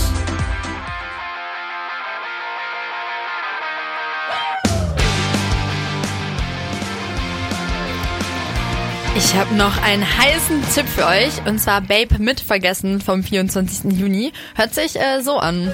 Ich 9.16 9.35
habe 9.35 9.55
noch 9.55 9.83
einen 9.83 10.05
heißen 10.05 10.62
Tipp 10.75 10.87
für 10.87 11.07
euch 11.07 11.47
und 11.47 11.59
zwar 11.59 11.81
Babe 11.81 12.19
mit 12.19 12.38
Vergessen 12.38 13.00
vom 13.00 13.23
24. 13.23 13.93
Juni. 13.99 14.33
Hört 14.55 14.75
sich 14.75 14.97
äh, 14.97 15.23
so 15.23 15.38
an. 15.38 15.73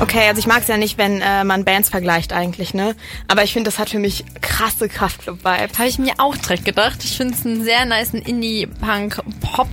Okay, 0.00 0.28
also 0.28 0.38
ich 0.38 0.46
mag 0.46 0.60
es 0.60 0.68
ja 0.68 0.76
nicht, 0.76 0.98
wenn 0.98 1.20
äh, 1.22 1.44
man 1.44 1.64
Bands 1.64 1.88
vergleicht 1.88 2.32
eigentlich, 2.32 2.74
ne? 2.74 2.94
Aber 3.26 3.42
ich 3.42 3.52
finde, 3.52 3.70
das 3.70 3.78
hat 3.78 3.90
für 3.90 3.98
mich 3.98 4.24
krasse 4.42 4.88
Kraftclub-Vibes. 4.88 5.78
Habe 5.78 5.88
ich 5.88 5.98
mir 5.98 6.14
auch 6.18 6.36
direkt 6.36 6.64
gedacht. 6.64 7.02
Ich 7.04 7.16
finde 7.16 7.34
es 7.34 7.46
einen 7.46 7.64
sehr 7.64 7.84
nice 7.86 8.12
Indie-Punk-Pop 8.12 9.68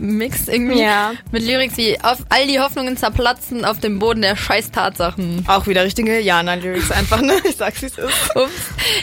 Mix 0.00 0.48
irgendwie. 0.48 0.80
Ja. 0.80 1.12
Mit 1.30 1.42
Lyrics 1.42 1.76
wie 1.76 2.00
auf 2.00 2.18
all 2.30 2.46
die 2.46 2.58
Hoffnungen 2.58 2.96
zerplatzen 2.96 3.64
auf 3.64 3.78
dem 3.78 3.98
Boden 3.98 4.22
der 4.22 4.36
scheiß 4.36 4.70
Tatsachen. 4.70 5.44
Auch 5.46 5.66
wieder 5.66 5.84
richtige 5.84 6.20
Jana-Lyrics 6.20 6.90
einfach, 6.90 7.20
ne? 7.20 7.34
Ich 7.44 7.56
sag's, 7.56 7.82
wie 7.82 7.86
es 7.86 7.98
ist. 7.98 8.36
Ups. 8.36 8.50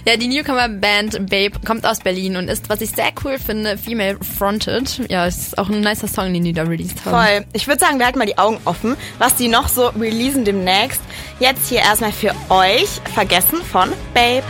Ja, 0.05 0.17
die 0.17 0.27
Newcomer-Band 0.27 1.29
Babe 1.29 1.59
kommt 1.65 1.85
aus 1.85 1.99
Berlin 1.99 2.37
und 2.37 2.49
ist, 2.49 2.69
was 2.69 2.81
ich 2.81 2.91
sehr 2.91 3.11
cool 3.23 3.37
finde, 3.37 3.77
female-fronted. 3.77 5.09
Ja, 5.09 5.25
ist 5.25 5.57
auch 5.57 5.69
ein 5.69 5.81
nicer 5.81 6.07
Song, 6.07 6.33
den 6.33 6.43
die 6.43 6.53
da 6.53 6.63
released 6.63 7.05
haben. 7.05 7.11
Voll. 7.11 7.45
Ich 7.53 7.67
würde 7.67 7.79
sagen, 7.79 7.99
wir 7.99 8.05
halten 8.05 8.19
mal 8.19 8.25
die 8.25 8.37
Augen 8.37 8.59
offen, 8.65 8.95
was 9.19 9.35
die 9.35 9.47
noch 9.47 9.67
so 9.69 9.87
releasen 9.89 10.45
demnächst. 10.45 11.01
Jetzt 11.39 11.69
hier 11.69 11.79
erstmal 11.79 12.11
für 12.11 12.33
euch 12.49 12.89
Vergessen 13.13 13.61
von 13.63 13.91
Babe. 14.13 14.43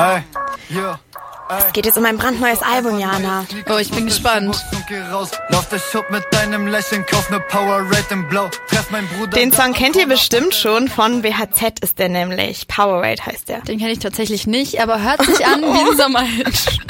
Ey, 0.00 0.22
yeah. 0.70 0.98
Es 1.50 1.72
geht 1.74 1.84
jetzt 1.84 1.98
um 1.98 2.06
ein 2.06 2.16
brandneues 2.16 2.62
Album, 2.62 2.98
Jana. 2.98 3.44
Oh, 3.68 3.76
ich 3.76 3.90
bin 3.90 4.06
gespannt. 4.06 4.56
Ne. 5.50 5.70
Den 9.34 9.52
Song 9.52 9.72
kennt 9.74 9.96
ihr 9.96 10.06
bestimmt 10.06 10.54
schon. 10.54 10.88
Von 10.88 11.20
BHZ 11.20 11.80
ist 11.82 11.98
der 11.98 12.08
nämlich. 12.08 12.66
Powerade 12.66 13.26
heißt 13.26 13.50
der. 13.50 13.60
Den 13.60 13.78
kenne 13.78 13.90
ich 13.90 13.98
tatsächlich 13.98 14.46
nicht, 14.46 14.80
aber 14.80 15.02
hört 15.02 15.22
sich 15.22 15.44
an 15.44 15.60
wie 15.62 15.90
ein 15.90 15.96
Sommerhit. 15.98 16.80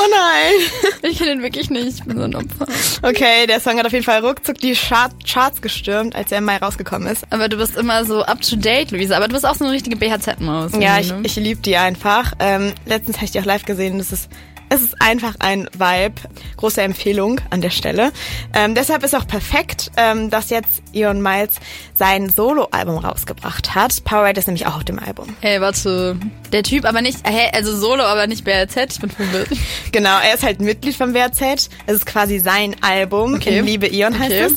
Oh 0.00 0.06
nein. 0.10 1.10
Ich 1.10 1.18
kenne 1.18 1.30
den 1.30 1.42
wirklich 1.42 1.70
nicht. 1.70 1.98
Ich 1.98 2.04
bin 2.04 2.16
so 2.16 2.24
ein 2.24 2.34
Opfer. 2.34 2.66
Okay, 3.02 3.46
der 3.46 3.60
Song 3.60 3.78
hat 3.78 3.86
auf 3.86 3.92
jeden 3.92 4.04
Fall 4.04 4.24
ruckzuck 4.24 4.58
die 4.58 4.74
Chart 4.74 5.12
Charts 5.26 5.60
gestürmt, 5.62 6.14
als 6.14 6.30
er 6.30 6.38
im 6.38 6.44
Mai 6.44 6.58
rausgekommen 6.58 7.08
ist. 7.08 7.24
Aber 7.30 7.48
du 7.48 7.56
bist 7.56 7.76
immer 7.76 8.04
so 8.04 8.22
up 8.22 8.40
to 8.42 8.56
date, 8.56 8.90
Luisa. 8.90 9.16
Aber 9.16 9.28
du 9.28 9.34
bist 9.34 9.46
auch 9.46 9.54
so 9.54 9.64
eine 9.64 9.72
richtige 9.72 9.96
BHZ-Maus. 9.96 10.72
Ja, 10.78 10.98
ich, 11.00 11.10
ne? 11.10 11.20
ich 11.24 11.36
liebe 11.36 11.60
die 11.60 11.76
einfach. 11.76 12.32
Ähm, 12.38 12.72
letztens 12.86 13.16
habe 13.16 13.26
ich 13.26 13.30
die 13.32 13.40
auch 13.40 13.44
live 13.44 13.64
gesehen. 13.64 13.98
Das 13.98 14.12
ist, 14.12 14.28
es 14.70 14.80
ist 14.82 14.94
einfach 15.02 15.34
ein 15.40 15.68
Vibe. 15.74 16.14
Große 16.56 16.80
Empfehlung 16.80 17.40
an 17.50 17.60
der 17.60 17.70
Stelle. 17.70 18.12
Ähm, 18.54 18.74
deshalb 18.74 19.02
ist 19.04 19.14
auch 19.14 19.26
perfekt, 19.26 19.90
ähm, 19.96 20.30
dass 20.30 20.48
jetzt 20.50 20.82
Ion 20.92 21.20
Miles 21.20 21.56
sein 21.94 22.30
Solo-Album 22.30 22.98
rausgebracht 22.98 23.74
hat. 23.74 24.02
Powerade 24.04 24.38
ist 24.38 24.46
nämlich 24.46 24.66
auch 24.66 24.76
auf 24.76 24.84
dem 24.84 24.98
Album. 24.98 25.36
Ey, 25.42 25.60
warte. 25.60 26.16
Der 26.52 26.62
Typ 26.62 26.84
aber 26.84 27.02
nicht, 27.02 27.18
hä, 27.28 27.50
also 27.52 27.76
Solo, 27.76 28.04
aber 28.04 28.26
nicht 28.26 28.44
BHZ. 28.44 28.92
Ich 28.94 29.00
bin 29.00 29.10
verwirrt. 29.10 29.48
Genau, 29.92 30.18
er 30.18 30.34
ist 30.34 30.42
halt 30.44 30.60
Mitglied 30.60 30.96
vom 30.96 31.12
WRZ. 31.14 31.68
Es 31.86 31.94
ist 31.96 32.06
quasi 32.06 32.38
sein 32.38 32.74
Album. 32.80 33.34
Okay. 33.34 33.58
In 33.58 33.66
Liebe 33.66 33.86
Ion 33.88 34.18
heißt 34.18 34.30
Okay. 34.30 34.40
es. 34.44 34.54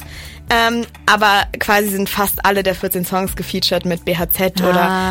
Ähm, 0.49 0.85
aber 1.05 1.47
quasi 1.59 1.89
sind 1.89 2.09
fast 2.09 2.45
alle 2.45 2.63
der 2.63 2.75
14 2.75 3.05
Songs 3.05 3.35
gefeatured 3.35 3.85
mit 3.85 4.05
BHZ 4.05 4.61
Ah, 4.61 4.69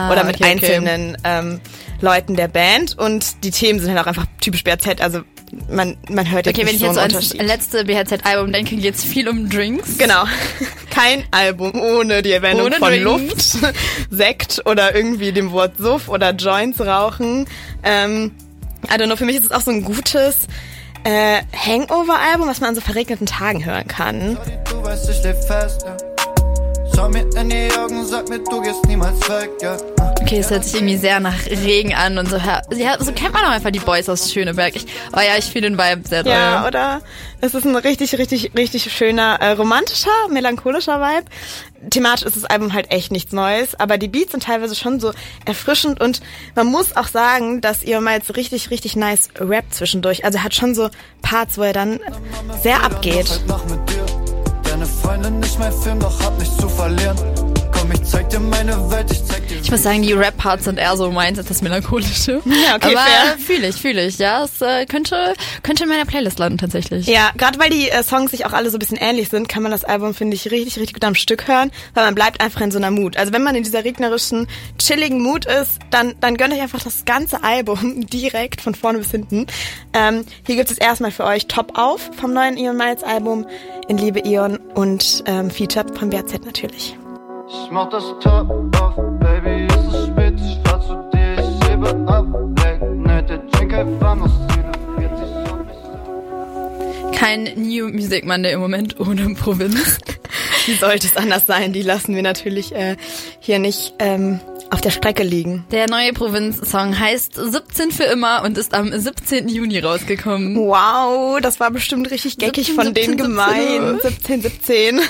oder, 0.08 0.12
oder 0.12 0.24
mit 0.24 0.36
okay, 0.36 0.44
okay. 0.44 0.74
einzelnen 0.76 1.16
Ähm, 1.24 1.60
Leuten 2.00 2.36
der 2.36 2.48
Band. 2.48 2.96
Und 2.98 3.44
die 3.44 3.50
Themen 3.50 3.80
sind 3.80 3.90
halt 3.90 4.00
auch 4.00 4.06
einfach 4.06 4.26
typisch 4.40 4.62
BHZ. 4.64 5.00
Also 5.00 5.22
man, 5.68 5.96
man 6.08 6.30
hört 6.30 6.46
jetzt 6.46 6.56
Okay, 6.56 6.66
wenn 6.66 6.74
ich 6.74 6.80
jetzt 6.80 6.94
so 6.94 7.00
ans 7.00 7.34
letzte 7.34 7.84
BHZ-Album 7.84 8.52
denke, 8.52 8.76
geht's 8.76 9.04
viel 9.04 9.28
um 9.28 9.48
Drinks. 9.48 9.98
Genau. 9.98 10.24
Kein 10.90 11.24
Album 11.30 11.72
ohne 11.80 12.22
die 12.22 12.32
Erwähnung 12.32 12.66
Ohne 12.66 12.76
von 12.76 12.90
Drinks. 12.90 13.54
Luft, 13.60 13.74
Sekt 14.10 14.62
oder 14.66 14.94
irgendwie 14.94 15.32
dem 15.32 15.52
Wort 15.52 15.76
Suff 15.78 16.08
oder 16.08 16.30
Joints 16.32 16.80
rauchen. 16.80 17.46
Ähm, 17.82 18.32
I 18.84 18.94
don't 18.94 19.06
know, 19.06 19.16
für 19.16 19.24
mich 19.24 19.36
ist 19.36 19.44
es 19.46 19.52
auch 19.52 19.60
so 19.60 19.70
ein 19.70 19.84
gutes 19.84 20.46
äh, 21.04 21.40
Hangover-Album, 21.54 22.48
was 22.48 22.60
man 22.60 22.70
an 22.70 22.74
so 22.74 22.80
verregneten 22.80 23.26
Tagen 23.26 23.64
hören 23.64 23.86
kann. 23.88 24.38
Weißt, 24.92 25.08
ich 25.08 25.22
leb 25.22 25.42
fest, 25.42 25.86
ja. 25.86 25.96
Schau 26.94 27.08
mir 27.08 27.24
in 27.34 27.48
die 27.48 27.70
Augen, 27.78 28.04
sag 28.04 28.28
mir, 28.28 28.40
du 28.40 28.60
gehst 28.60 28.84
niemals 28.86 29.26
weg, 29.26 29.50
ja. 29.62 29.74
Okay, 30.20 30.40
es 30.40 30.50
hört 30.50 30.64
sich 30.64 30.74
irgendwie 30.74 30.98
sehr 30.98 31.18
nach 31.18 31.46
Regen 31.46 31.94
an 31.94 32.18
und 32.18 32.28
so. 32.28 32.36
Ja, 32.36 32.60
so 32.98 33.10
kennt 33.12 33.32
man 33.32 33.42
auch 33.46 33.52
einfach 33.52 33.70
die 33.70 33.78
Boys 33.78 34.10
aus 34.10 34.30
Schöneberg. 34.30 34.76
Ich, 34.76 34.84
oh 35.16 35.20
ja, 35.20 35.38
ich 35.38 35.46
fühle 35.46 35.70
den 35.70 35.78
Vibe 35.78 36.06
sehr 36.06 36.24
doll. 36.24 36.34
Ja, 36.34 36.66
oder? 36.66 37.00
Es 37.40 37.54
ist 37.54 37.64
ein 37.64 37.74
richtig, 37.74 38.18
richtig, 38.18 38.52
richtig 38.54 38.92
schöner, 38.92 39.38
äh, 39.40 39.52
romantischer, 39.52 40.10
melancholischer 40.28 41.00
Vibe. 41.00 41.24
Thematisch 41.88 42.26
ist 42.26 42.36
das 42.36 42.44
Album 42.44 42.74
halt 42.74 42.92
echt 42.92 43.12
nichts 43.12 43.32
Neues, 43.32 43.74
aber 43.80 43.96
die 43.96 44.08
Beats 44.08 44.32
sind 44.32 44.42
teilweise 44.42 44.74
schon 44.74 45.00
so 45.00 45.12
erfrischend 45.46 46.02
und 46.02 46.20
man 46.54 46.66
muss 46.66 46.98
auch 46.98 47.08
sagen, 47.08 47.62
dass 47.62 47.82
ihr 47.82 47.98
mal 48.02 48.18
jetzt 48.18 48.36
richtig, 48.36 48.68
richtig 48.68 48.94
nice 48.94 49.30
Rap 49.40 49.64
zwischendurch. 49.70 50.26
Also 50.26 50.36
er 50.36 50.44
hat 50.44 50.54
schon 50.54 50.74
so 50.74 50.90
Parts, 51.22 51.56
wo 51.56 51.62
er 51.62 51.72
dann 51.72 51.98
sehr 52.62 52.84
abgeht. 52.84 53.40
Freundin 55.02 55.40
nicht 55.40 55.58
mein 55.58 55.72
Film, 55.72 55.98
doch 55.98 56.20
hab 56.20 56.38
nichts 56.38 56.56
zu 56.56 56.68
verlieren. 56.68 57.41
Komm, 57.82 57.90
ich 57.90 58.04
zeig 58.04 58.28
dir 58.30 58.38
meine 58.38 58.90
Welt, 58.92 59.10
ich 59.10 59.24
zeig 59.24 59.48
dir. 59.48 59.56
Ich 59.60 59.68
muss 59.68 59.82
sagen, 59.82 60.02
die 60.02 60.12
Rap-Parts 60.12 60.66
sind 60.66 60.78
eher 60.78 60.96
so 60.96 61.10
meins 61.10 61.36
als 61.38 61.48
das 61.48 61.62
Melancholische. 61.62 62.40
Ja, 62.46 62.76
okay, 62.76 62.94
Aber 62.94 63.00
fair. 63.04 63.38
fühle 63.44 63.68
ich, 63.68 63.74
fühle 63.74 64.06
ich. 64.06 64.18
Ja, 64.18 64.44
es 64.44 64.60
äh, 64.62 64.86
könnte, 64.86 65.34
könnte 65.64 65.82
in 65.82 65.88
meiner 65.88 66.04
Playlist 66.04 66.38
landen 66.38 66.58
tatsächlich. 66.58 67.08
Ja, 67.08 67.32
gerade 67.36 67.58
weil 67.58 67.70
die 67.70 67.90
äh, 67.90 68.04
Songs 68.04 68.30
sich 68.30 68.46
auch 68.46 68.52
alle 68.52 68.70
so 68.70 68.76
ein 68.76 68.78
bisschen 68.78 68.98
ähnlich 68.98 69.30
sind, 69.30 69.48
kann 69.48 69.64
man 69.64 69.72
das 69.72 69.82
Album, 69.82 70.14
finde 70.14 70.36
ich, 70.36 70.48
richtig, 70.52 70.76
richtig 70.76 70.94
gut 70.94 71.04
am 71.04 71.16
Stück 71.16 71.48
hören, 71.48 71.72
weil 71.94 72.04
man 72.04 72.14
bleibt 72.14 72.40
einfach 72.40 72.60
in 72.60 72.70
so 72.70 72.78
einer 72.78 72.92
Mut. 72.92 73.16
Also 73.16 73.32
wenn 73.32 73.42
man 73.42 73.56
in 73.56 73.64
dieser 73.64 73.82
regnerischen, 73.82 74.46
chilligen 74.78 75.20
Mut 75.20 75.46
ist, 75.46 75.80
dann, 75.90 76.14
dann 76.20 76.36
gönnt 76.36 76.54
euch 76.54 76.60
einfach 76.60 76.84
das 76.84 77.04
ganze 77.04 77.42
Album 77.42 78.06
direkt 78.12 78.60
von 78.60 78.76
vorne 78.76 78.98
bis 78.98 79.10
hinten. 79.10 79.48
Ähm, 79.92 80.24
hier 80.46 80.54
gibt 80.54 80.70
es 80.70 80.78
erstmal 80.78 81.10
für 81.10 81.24
euch 81.24 81.48
Top 81.48 81.76
auf 81.76 82.12
vom 82.20 82.32
neuen 82.32 82.56
Ion 82.58 82.76
Miles 82.76 83.02
Album 83.02 83.44
in 83.88 83.98
Liebe 83.98 84.20
Ion 84.20 84.58
und 84.74 85.24
ähm, 85.26 85.50
Feature 85.50 85.86
von 85.98 86.10
BRZ 86.10 86.44
natürlich. 86.44 86.94
Ich 87.54 87.70
mach 87.70 87.90
das 87.90 88.04
Top 88.20 88.50
auf, 88.80 88.94
Baby, 89.20 89.66
es 89.66 89.94
ist 89.94 90.06
spät, 90.06 90.40
ich 90.40 90.58
fahr 90.66 90.80
zu 90.80 91.04
dir, 91.12 91.34
ich 91.38 91.68
hebe 91.68 91.90
ab, 92.06 92.24
Late 92.56 92.86
Night, 92.96 93.28
der 93.28 93.38
Drink, 93.38 93.72
ey, 93.74 93.84
vamos, 94.00 94.30
47 94.48 95.52
auf 95.52 95.58
mich. 95.66 97.18
kein 97.18 97.44
New 97.56 97.88
Music 97.88 98.24
Monday 98.24 98.54
im 98.54 98.60
Moment 98.60 98.98
ohne 98.98 99.34
Provinz. 99.34 99.98
Wie 100.66 100.74
sollte 100.74 101.06
es 101.06 101.16
anders 101.16 101.44
sein? 101.46 101.74
Die 101.74 101.82
lassen 101.82 102.14
wir 102.14 102.22
natürlich 102.22 102.74
äh, 102.74 102.96
hier 103.40 103.58
nicht 103.58 103.92
ähm, 103.98 104.40
auf 104.70 104.80
der 104.80 104.90
Strecke 104.90 105.22
liegen. 105.22 105.66
Der 105.72 105.90
neue 105.90 106.14
Provinz-Song 106.14 106.98
heißt 106.98 107.34
17 107.34 107.90
für 107.90 108.04
immer 108.04 108.44
und 108.44 108.56
ist 108.56 108.72
am 108.72 108.98
17. 108.98 109.48
Juni 109.48 109.78
rausgekommen. 109.80 110.56
Wow, 110.56 111.38
das 111.42 111.60
war 111.60 111.70
bestimmt 111.70 112.10
richtig 112.10 112.38
geckig 112.38 112.68
17, 112.68 112.74
von 112.74 112.94
denen 112.94 113.18
17, 113.18 113.26
gemein. 113.26 114.00
17, 114.00 114.40
17. 114.40 115.00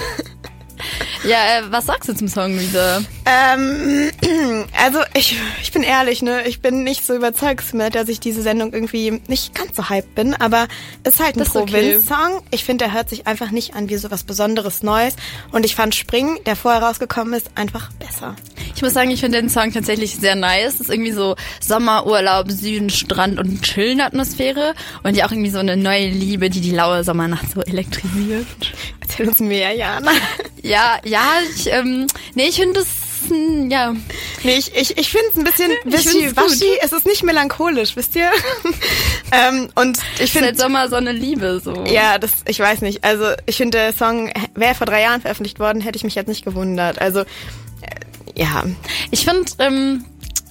Ja, 1.24 1.58
äh, 1.58 1.62
was 1.70 1.86
sagst 1.86 2.08
du 2.08 2.14
zum 2.14 2.28
Song, 2.28 2.56
Lisa? 2.56 3.02
Ähm, 3.24 4.10
also 4.82 4.98
ich, 5.14 5.38
ich 5.62 5.70
bin 5.70 5.82
ehrlich, 5.82 6.22
ne, 6.22 6.46
ich 6.46 6.60
bin 6.60 6.82
nicht 6.82 7.06
so 7.06 7.14
überzeugt 7.14 7.72
mit, 7.74 7.94
dass 7.94 8.08
ich 8.08 8.18
diese 8.18 8.42
Sendung 8.42 8.72
irgendwie 8.72 9.22
nicht 9.28 9.54
ganz 9.54 9.76
so 9.76 9.88
hyped 9.88 10.14
bin, 10.14 10.34
aber 10.34 10.66
es 11.04 11.14
ist 11.14 11.20
halt 11.20 11.36
ein 11.36 11.42
ist 11.42 11.54
okay. 11.54 11.70
Provinz-Song. 11.72 12.42
Ich 12.50 12.64
finde, 12.64 12.86
der 12.86 12.94
hört 12.94 13.08
sich 13.08 13.26
einfach 13.26 13.50
nicht 13.50 13.74
an 13.74 13.88
wie 13.88 13.96
so 13.96 14.10
was 14.10 14.24
Besonderes 14.24 14.82
Neues 14.82 15.14
und 15.52 15.64
ich 15.64 15.76
fand 15.76 15.94
Spring, 15.94 16.40
der 16.44 16.56
vorher 16.56 16.82
rausgekommen 16.82 17.34
ist, 17.34 17.50
einfach 17.54 17.92
besser. 17.92 18.34
Ich 18.82 18.84
muss 18.84 18.94
sagen, 18.94 19.12
ich 19.12 19.20
finde 19.20 19.40
den 19.40 19.48
Song 19.48 19.72
tatsächlich 19.72 20.16
sehr 20.16 20.34
nice. 20.34 20.74
Es 20.74 20.80
ist 20.80 20.90
irgendwie 20.90 21.12
so 21.12 21.36
Sommerurlaub, 21.60 22.50
Süden, 22.50 22.90
Strand 22.90 23.38
und 23.38 23.62
Chillen-Atmosphäre 23.62 24.74
und 25.04 25.16
ja 25.16 25.24
auch 25.24 25.30
irgendwie 25.30 25.50
so 25.50 25.60
eine 25.60 25.76
neue 25.76 26.08
Liebe, 26.08 26.50
die 26.50 26.60
die 26.60 26.72
laue 26.72 27.04
Sommernacht 27.04 27.48
so 27.54 27.60
elektrisiert. 27.60 28.44
Erzähl 29.00 29.28
uns 29.28 29.38
mehr, 29.38 29.70
Jana. 29.70 30.10
Ja, 30.64 30.98
ja, 31.04 31.22
ich, 31.54 31.72
ähm, 31.72 32.08
nee, 32.34 32.48
ich 32.48 32.56
finde 32.56 32.80
das, 32.80 32.88
mm, 33.30 33.70
ja, 33.70 33.94
Nee, 34.42 34.56
ich, 34.56 34.74
ich, 34.74 34.98
ich 34.98 35.10
finde 35.10 35.26
es 35.30 35.36
ein 35.36 35.44
bisschen 35.44 35.70
wischi-waschi. 35.84 36.78
Es 36.82 36.90
ist 36.90 37.06
nicht 37.06 37.22
melancholisch, 37.22 37.94
wisst 37.94 38.16
ihr? 38.16 38.32
ähm, 39.30 39.68
und 39.76 39.98
ich 40.18 40.32
finde, 40.32 40.56
Sommer 40.56 40.88
so 40.88 40.96
eine 40.96 41.12
Liebe, 41.12 41.60
so. 41.62 41.84
ja, 41.84 42.18
das, 42.18 42.32
ich 42.48 42.58
weiß 42.58 42.80
nicht. 42.80 43.04
Also 43.04 43.26
ich 43.46 43.56
finde, 43.56 43.78
der 43.78 43.92
Song 43.92 44.32
wäre 44.56 44.74
vor 44.74 44.86
drei 44.86 45.02
Jahren 45.02 45.20
veröffentlicht 45.20 45.60
worden, 45.60 45.80
hätte 45.80 45.96
ich 45.96 46.02
mich 46.04 46.16
jetzt 46.16 46.26
nicht 46.26 46.44
gewundert. 46.44 47.00
Also, 47.00 47.20
äh, 47.20 47.24
ja. 48.36 48.64
Ich 49.10 49.24
finde, 49.24 49.50
ähm, 49.58 50.04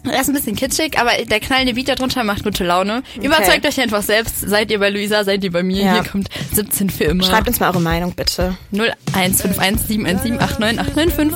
er 0.03 0.21
ist 0.21 0.29
ein 0.29 0.33
bisschen 0.33 0.55
kitschig, 0.55 0.97
aber 1.00 1.11
der 1.25 1.39
knallende 1.39 1.75
Beat 1.75 1.89
darunter 1.89 2.23
macht 2.23 2.43
gute 2.43 2.63
Laune. 2.63 3.03
Überzeugt 3.21 3.63
euch 3.65 3.79
einfach 3.79 4.01
selbst. 4.01 4.39
Seid 4.39 4.71
ihr 4.71 4.79
bei 4.79 4.89
Luisa, 4.89 5.23
seid 5.23 5.43
ihr 5.43 5.51
bei 5.51 5.61
mir. 5.61 5.83
Ja. 5.83 5.93
Hier 5.93 6.03
kommt 6.03 6.27
17 6.53 6.89
für 6.89 7.03
immer. 7.05 7.23
Schreibt 7.23 7.47
uns 7.47 7.59
mal 7.59 7.69
eure 7.69 7.81
Meinung, 7.81 8.13
bitte. 8.13 8.57
0151717898595. 8.73 11.33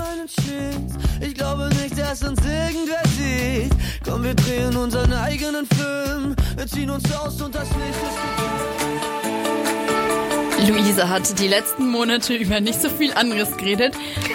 Ich 1.21 1.35
glaube 1.35 1.69
nicht, 1.81 1.97
dass 1.97 2.23
uns 2.23 2.39
irgendwer 2.39 3.03
sieht. 3.17 3.71
Komm, 4.03 4.23
wir 4.23 4.33
drehen 4.33 4.75
unseren 4.75 5.13
eigenen 5.13 5.67
Film. 5.67 6.35
Wir 6.57 6.67
ziehen 6.67 6.89
uns 6.89 7.03
aus 7.13 7.39
und 7.41 7.53
das 7.53 7.69
Licht 7.69 7.79
ist 7.79 8.45
Luisa 10.67 11.09
hat 11.09 11.39
die 11.39 11.47
letzten 11.47 11.89
Monate 11.89 12.33
über 12.33 12.59
nicht 12.59 12.81
so 12.81 12.89
viel 12.89 13.13
anderes 13.13 13.55
geredet. 13.57 13.93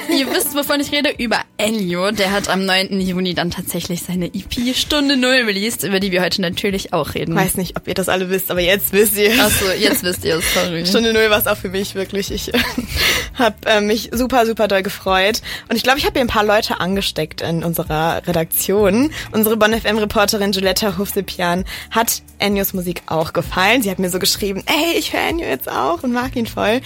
Ihr 0.09 0.27
wisst, 0.33 0.55
wovon 0.55 0.81
ich 0.81 0.93
rede, 0.93 1.11
über 1.19 1.41
Elio. 1.61 2.11
Der 2.11 2.33
hat 2.33 2.49
am 2.49 2.65
9. 2.65 3.01
Juni 3.01 3.35
dann 3.35 3.51
tatsächlich 3.51 4.03
seine 4.03 4.27
EP 4.27 4.75
Stunde 4.75 5.17
Null 5.17 5.43
released, 5.47 5.83
über 5.83 6.01
die 6.01 6.11
wir 6.11 6.23
heute 6.23 6.41
natürlich 6.41 6.95
auch 6.95 7.15
reden. 7.15 7.35
Weiß 7.35 7.57
nicht, 7.57 7.77
ob 7.77 7.87
ihr 7.87 7.95
das 7.95 8.09
alle 8.09 8.31
wisst, 8.31 8.51
aber 8.51 8.61
jetzt 8.61 8.93
wisst 8.93 9.17
ihr. 9.19 9.33
Achso, 9.33 9.67
jetzt 9.79 10.03
wisst 10.03 10.25
ihr 10.25 10.37
es, 10.37 10.55
sorry. 10.55 10.87
Stunde 10.87 11.13
Null 11.13 11.29
war 11.29 11.39
es 11.39 11.47
auch 11.47 11.57
für 11.57 11.69
mich, 11.69 11.95
wirklich. 11.95 12.33
Ich 12.33 12.55
äh, 12.55 12.59
habe 13.35 13.57
äh, 13.67 13.81
mich 13.83 14.11
super, 14.13 14.47
super 14.47 14.69
doll 14.69 14.83
gefreut. 14.83 15.43
Und 15.69 15.77
ich 15.77 15.83
glaube, 15.83 15.99
ich 15.99 16.07
habe 16.07 16.15
hier 16.15 16.23
ein 16.23 16.29
paar 16.29 16.45
Leute 16.45 16.81
angesteckt 16.81 17.43
in 17.43 17.63
unserer 17.63 18.27
Redaktion. 18.27 19.11
Unsere 19.33 19.57
Bonn 19.59 19.79
FM-Reporterin 19.79 20.53
Giulietta 20.53 20.97
Hufsepian 20.97 21.67
hat 21.91 22.23
Enios 22.39 22.73
Musik 22.73 23.03
auch 23.07 23.35
gefallen. 23.35 23.83
Sie 23.83 23.91
hat 23.91 23.99
mir 23.99 24.09
so 24.09 24.19
geschrieben, 24.19 24.65
ey, 24.67 24.99
ich 24.99 25.13
höre 25.13 25.29
Ennio 25.29 25.47
jetzt 25.47 25.71
auch 25.71 26.03
und 26.03 26.13
mag 26.13 26.35
ihn 26.37 26.47
voll. 26.47 26.81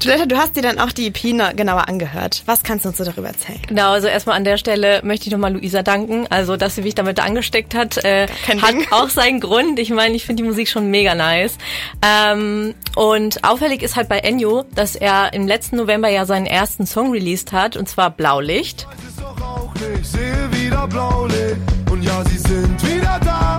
Giulietta, 0.00 0.26
du 0.26 0.36
hast 0.36 0.54
dir 0.54 0.62
dann 0.62 0.78
auch 0.78 0.92
die 0.92 1.06
EP 1.06 1.56
genauer 1.56 1.88
angehört. 1.88 2.42
Was 2.44 2.62
kannst 2.62 2.84
du 2.84 2.90
uns 2.90 2.98
so 2.98 3.04
darüber 3.04 3.28
erzählen? 3.28 3.60
Genau, 3.66 3.92
also 3.92 4.06
erstmal 4.18 4.36
an 4.36 4.42
der 4.44 4.58
Stelle 4.58 5.00
möchte 5.04 5.26
ich 5.26 5.32
nochmal 5.32 5.52
Luisa 5.52 5.82
danken. 5.84 6.26
Also, 6.28 6.56
dass 6.56 6.74
sie 6.74 6.82
mich 6.82 6.96
damit 6.96 7.20
angesteckt 7.20 7.74
hat, 7.76 7.96
äh, 8.04 8.26
kein 8.44 8.60
hat 8.60 8.72
Ding. 8.72 8.86
auch 8.90 9.08
seinen 9.08 9.38
Grund. 9.38 9.78
Ich 9.78 9.90
meine, 9.90 10.16
ich 10.16 10.26
finde 10.26 10.42
die 10.42 10.48
Musik 10.48 10.68
schon 10.68 10.90
mega 10.90 11.14
nice. 11.14 11.56
Ähm, 12.02 12.74
und 12.96 13.44
auffällig 13.44 13.82
ist 13.82 13.94
halt 13.94 14.08
bei 14.08 14.18
Ennio, 14.18 14.64
dass 14.74 14.96
er 14.96 15.32
im 15.34 15.46
letzten 15.46 15.76
November 15.76 16.08
ja 16.08 16.26
seinen 16.26 16.46
ersten 16.46 16.84
Song 16.84 17.12
released 17.12 17.52
hat, 17.52 17.76
und 17.76 17.88
zwar 17.88 18.10
Blaulicht. 18.10 18.88
ist 19.06 19.20
doch 19.20 19.40
auch 19.40 19.72
nicht. 19.74 20.04
Sehe 20.04 20.48
wieder 20.50 20.86
Blaulicht. 20.88 21.56
Und 21.90 22.02
ja, 22.02 22.24
sie 22.24 22.38
sind 22.38 22.82
wieder 22.84 23.20
da. 23.24 23.57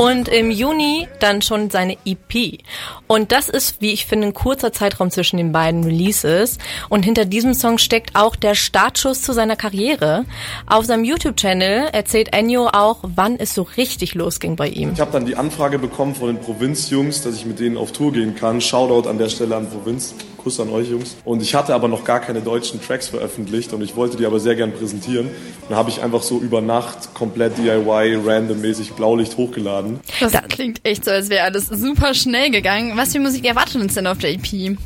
Und 0.00 0.28
im 0.28 0.50
Juni 0.50 1.08
dann 1.18 1.42
schon 1.42 1.68
seine 1.68 1.98
EP. 2.06 2.58
Und 3.06 3.32
das 3.32 3.50
ist, 3.50 3.82
wie 3.82 3.92
ich 3.92 4.06
finde, 4.06 4.28
ein 4.28 4.32
kurzer 4.32 4.72
Zeitraum 4.72 5.10
zwischen 5.10 5.36
den 5.36 5.52
beiden 5.52 5.84
Releases. 5.84 6.56
Und 6.88 7.04
hinter 7.04 7.26
diesem 7.26 7.52
Song 7.52 7.76
steckt 7.76 8.16
auch 8.16 8.34
der 8.34 8.54
Startschuss 8.54 9.20
zu 9.20 9.34
seiner 9.34 9.56
Karriere. 9.56 10.24
Auf 10.66 10.86
seinem 10.86 11.04
YouTube-Channel 11.04 11.90
erzählt 11.92 12.32
Ennio 12.32 12.68
auch, 12.68 13.00
wann 13.02 13.36
es 13.36 13.54
so 13.54 13.68
richtig 13.76 14.14
losging 14.14 14.56
bei 14.56 14.68
ihm. 14.68 14.94
Ich 14.94 15.00
habe 15.00 15.12
dann 15.12 15.26
die 15.26 15.36
Anfrage 15.36 15.78
bekommen 15.78 16.14
von 16.14 16.28
den 16.28 16.40
Provinzjungs, 16.40 17.20
dass 17.20 17.36
ich 17.36 17.44
mit 17.44 17.60
denen 17.60 17.76
auf 17.76 17.92
Tour 17.92 18.10
gehen 18.14 18.34
kann. 18.34 18.62
Shoutout 18.62 19.06
an 19.06 19.18
der 19.18 19.28
Stelle 19.28 19.54
an 19.54 19.68
Provinz. 19.68 20.14
Kuss 20.42 20.58
an 20.60 20.70
euch 20.70 20.88
Jungs. 20.90 21.16
Und 21.24 21.42
ich 21.42 21.54
hatte 21.54 21.74
aber 21.74 21.88
noch 21.88 22.04
gar 22.04 22.20
keine 22.20 22.40
deutschen 22.40 22.82
Tracks 22.82 23.08
veröffentlicht 23.08 23.72
und 23.72 23.82
ich 23.82 23.96
wollte 23.96 24.16
die 24.16 24.26
aber 24.26 24.40
sehr 24.40 24.54
gern 24.54 24.72
präsentieren. 24.72 25.26
Und 25.26 25.34
dann 25.70 25.78
habe 25.78 25.90
ich 25.90 26.02
einfach 26.02 26.22
so 26.22 26.38
über 26.38 26.60
Nacht 26.60 27.14
komplett 27.14 27.58
DIY, 27.58 28.20
randommäßig 28.24 28.92
Blaulicht 28.92 29.36
hochgeladen. 29.36 30.00
Das 30.20 30.32
klingt 30.48 30.80
echt 30.84 31.04
so, 31.04 31.10
als 31.10 31.28
wäre 31.28 31.44
alles 31.44 31.66
super 31.66 32.14
schnell 32.14 32.50
gegangen. 32.50 32.96
Was 32.96 33.12
für 33.12 33.20
Musik 33.20 33.44
erwartet 33.44 33.80
uns 33.80 33.94
denn 33.94 34.06
auf 34.06 34.18
der 34.18 34.30
EP? 34.32 34.76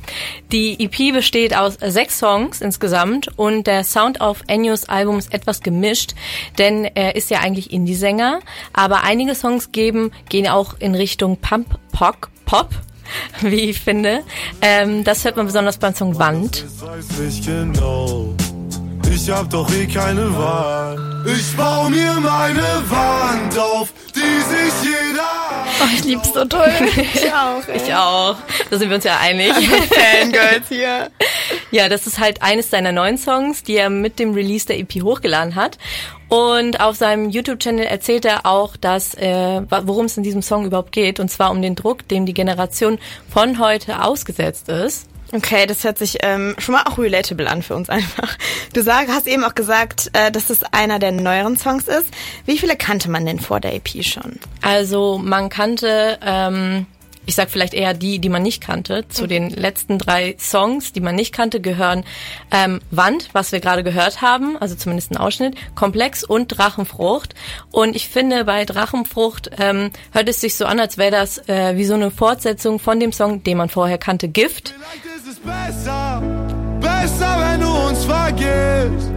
Die 0.52 0.84
EP 0.84 1.12
besteht 1.12 1.56
aus 1.56 1.78
sechs 1.80 2.18
Songs 2.18 2.60
insgesamt 2.60 3.28
und 3.36 3.66
der 3.66 3.84
Sound 3.84 4.20
auf 4.20 4.42
Ennios 4.46 4.88
Album 4.88 5.18
ist 5.18 5.32
etwas 5.32 5.62
gemischt, 5.62 6.14
denn 6.58 6.84
er 6.84 7.16
ist 7.16 7.30
ja 7.30 7.40
eigentlich 7.40 7.72
Indie-Sänger, 7.72 8.40
aber 8.72 9.02
einige 9.04 9.34
Songs 9.34 9.72
geben, 9.72 10.10
gehen 10.28 10.48
auch 10.48 10.74
in 10.78 10.94
Richtung 10.94 11.36
Pump, 11.38 11.78
Pop, 11.92 12.28
Pop, 12.44 12.70
wie 13.40 13.70
ich 13.70 13.80
finde. 13.80 14.22
Ähm, 14.60 15.04
das 15.04 15.24
hört 15.24 15.36
man 15.36 15.46
besonders 15.46 15.78
beim 15.78 15.94
Song 15.94 16.18
Wand. 16.18 16.64
Ich 17.28 17.44
genau. 17.44 18.34
Ich 19.14 19.30
hab 19.30 19.48
doch 19.50 19.70
eh 19.72 19.86
keine 19.86 20.36
Wahl. 20.36 21.24
Ich 21.26 21.56
bau 21.56 21.88
mir 21.88 22.12
meine 22.14 22.82
Wand 22.90 23.58
auf, 23.58 23.92
die 24.14 24.20
sich 24.20 24.74
jeder. 24.82 25.22
Oh, 25.80 25.88
ich 25.94 26.04
lieb's 26.04 26.32
so 26.34 26.44
toll. 26.44 26.70
Ich 27.14 27.32
auch. 27.32 27.62
Ich 27.74 27.94
auch. 27.94 28.36
Da 28.70 28.78
sind 28.78 28.88
wir 28.88 28.96
uns 28.96 29.04
ja 29.04 29.18
einig. 29.20 29.52
Fangirls 29.52 30.68
hier. 30.68 31.10
Ja, 31.70 31.88
das 31.88 32.06
ist 32.06 32.20
halt 32.20 32.40
eines 32.40 32.70
seiner 32.70 32.92
neuen 32.92 33.18
Songs, 33.18 33.64
die 33.64 33.74
er 33.74 33.90
mit 33.90 34.20
dem 34.20 34.32
Release 34.32 34.64
der 34.64 34.78
EP 34.78 35.02
hochgeladen 35.02 35.56
hat. 35.56 35.76
Und 36.34 36.80
auf 36.80 36.96
seinem 36.96 37.30
YouTube-Channel 37.30 37.86
erzählt 37.86 38.24
er 38.24 38.44
auch, 38.44 38.76
dass 38.76 39.14
äh, 39.14 39.62
worum 39.70 40.06
es 40.06 40.16
in 40.16 40.24
diesem 40.24 40.42
Song 40.42 40.66
überhaupt 40.66 40.90
geht, 40.90 41.20
und 41.20 41.28
zwar 41.30 41.52
um 41.52 41.62
den 41.62 41.76
Druck, 41.76 42.08
dem 42.08 42.26
die 42.26 42.34
Generation 42.34 42.98
von 43.32 43.60
heute 43.60 44.02
ausgesetzt 44.02 44.68
ist. 44.68 45.08
Okay, 45.32 45.66
das 45.66 45.84
hört 45.84 45.98
sich 45.98 46.18
ähm, 46.22 46.54
schon 46.58 46.74
mal 46.74 46.82
auch 46.84 46.98
relatable 46.98 47.48
an 47.48 47.62
für 47.62 47.76
uns 47.76 47.88
einfach. 47.90 48.36
Du 48.72 48.82
sag, 48.82 49.08
hast 49.08 49.28
eben 49.28 49.44
auch 49.44 49.54
gesagt, 49.54 50.10
äh, 50.12 50.32
dass 50.32 50.50
es 50.50 50.64
einer 50.64 50.98
der 50.98 51.12
neueren 51.12 51.56
Songs 51.56 51.86
ist. 51.86 52.06
Wie 52.46 52.58
viele 52.58 52.76
kannte 52.76 53.08
man 53.08 53.26
denn 53.26 53.38
vor 53.38 53.60
der 53.60 53.74
EP 53.74 54.04
schon? 54.04 54.40
Also 54.60 55.18
man 55.18 55.50
kannte, 55.50 56.18
ähm, 56.20 56.86
ich 57.26 57.34
sag 57.34 57.50
vielleicht 57.50 57.74
eher 57.74 57.94
die, 57.94 58.18
die 58.18 58.28
man 58.28 58.42
nicht 58.42 58.62
kannte. 58.62 59.06
Zu 59.08 59.26
den 59.26 59.50
letzten 59.50 59.98
drei 59.98 60.36
Songs, 60.38 60.92
die 60.92 61.00
man 61.00 61.14
nicht 61.14 61.32
kannte, 61.32 61.60
gehören 61.60 62.04
ähm, 62.50 62.80
Wand, 62.90 63.30
was 63.32 63.52
wir 63.52 63.60
gerade 63.60 63.82
gehört 63.82 64.22
haben, 64.22 64.56
also 64.58 64.74
zumindest 64.74 65.12
ein 65.12 65.16
Ausschnitt, 65.16 65.56
Komplex 65.74 66.24
und 66.24 66.48
Drachenfrucht. 66.48 67.34
Und 67.70 67.96
ich 67.96 68.08
finde, 68.08 68.44
bei 68.44 68.64
Drachenfrucht 68.64 69.50
ähm, 69.58 69.90
hört 70.12 70.28
es 70.28 70.40
sich 70.40 70.56
so 70.56 70.66
an, 70.66 70.80
als 70.80 70.98
wäre 70.98 71.10
das 71.10 71.48
äh, 71.48 71.76
wie 71.76 71.84
so 71.84 71.94
eine 71.94 72.10
Fortsetzung 72.10 72.78
von 72.78 73.00
dem 73.00 73.12
Song, 73.12 73.42
den 73.42 73.58
man 73.58 73.68
vorher 73.68 73.98
kannte, 73.98 74.28
Gift. 74.28 74.74
Vielleicht 74.74 75.16
ist 75.16 75.32
es 75.32 75.38
besser, 75.40 76.22
besser, 76.80 77.36
wenn 77.40 77.60
du 77.60 77.68
uns 77.68 78.04
vergisst. 78.04 79.10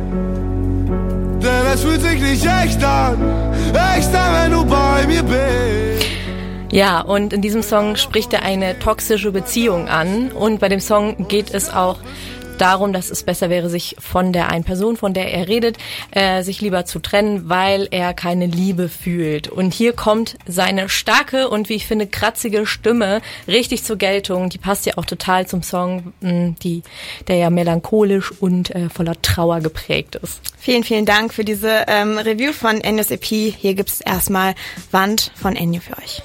Denn 1.40 1.66
es 1.74 1.82
fühlt 1.82 2.02
sich 2.02 2.20
nicht 2.20 2.46
echt 2.46 2.84
an, 2.84 3.54
echter, 3.74 4.34
wenn 4.34 4.52
du 4.52 4.66
bei 4.66 5.06
mir 5.06 5.24
bist. 5.24 6.17
Ja, 6.72 7.00
und 7.00 7.32
in 7.32 7.42
diesem 7.42 7.64
Song 7.64 7.96
spricht 7.96 8.34
er 8.34 8.44
eine 8.44 8.78
toxische 8.80 9.32
Beziehung 9.32 9.88
an. 9.88 10.32
Und 10.32 10.60
bei 10.60 10.68
dem 10.68 10.82
Song 10.82 11.28
geht 11.28 11.54
es 11.54 11.70
auch 11.70 11.98
darum, 12.58 12.92
dass 12.92 13.10
es 13.10 13.24
besser 13.24 13.50
wäre, 13.50 13.70
sich 13.70 13.96
von 14.00 14.34
der 14.34 14.50
einen 14.50 14.64
Person, 14.64 14.98
von 14.98 15.14
der 15.14 15.32
er 15.32 15.48
redet, 15.48 15.78
äh, 16.12 16.44
sich 16.44 16.60
lieber 16.60 16.86
zu 16.86 17.00
trennen, 17.00 17.50
weil 17.50 17.88
er 17.92 18.14
keine 18.14 18.48
Liebe 18.48 18.90
fühlt. 18.90 19.48
Und 19.48 19.74
hier 19.74 19.94
kommt 19.94 20.38
seine 20.46 20.90
starke 20.90 21.50
und 21.50 21.70
wie 21.70 21.76
ich 21.76 21.88
finde 21.88 22.08
kratzige 22.08 22.66
Stimme 22.66 23.22
richtig 23.48 23.84
zur 23.84 23.98
Geltung. 23.98 24.50
Die 24.50 24.58
passt 24.58 24.86
ja 24.86 24.98
auch 24.98 25.06
total 25.06 25.48
zum 25.48 25.64
Song, 25.64 26.14
mh, 26.22 26.56
die, 26.64 26.84
der 27.28 27.38
ja 27.38 27.50
melancholisch 27.50 28.32
und 28.40 28.74
äh, 28.76 28.90
voller 28.90 29.22
Trauer 29.22 29.62
geprägt 29.62 30.16
ist. 30.16 30.42
Vielen, 30.58 30.84
vielen 30.84 31.06
Dank 31.06 31.34
für 31.34 31.46
diese 31.46 31.86
ähm, 31.88 32.18
Review 32.18 32.52
von 32.52 32.82
Enios 32.82 33.12
EP. 33.12 33.24
Hier 33.24 33.74
gibt's 33.74 34.02
erstmal 34.02 34.56
Wand 34.92 35.32
von 35.36 35.56
Enio 35.56 35.82
für 35.82 35.98
euch. 35.98 36.22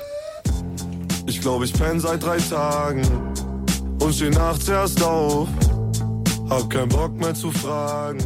Ich 1.43 1.45
glaub, 1.45 1.65
ich 1.65 1.73
penn 1.73 1.99
seit 1.99 2.23
drei 2.23 2.37
Tagen 2.37 3.03
und 3.99 4.15
steh 4.15 4.31
nachts 4.31 4.69
erst 4.69 5.03
auf. 5.03 5.49
Hab 6.49 6.71
keinen 6.71 6.89
Bock 6.89 7.19
mehr 7.19 7.35
zu 7.35 7.51
fragen. 7.51 8.21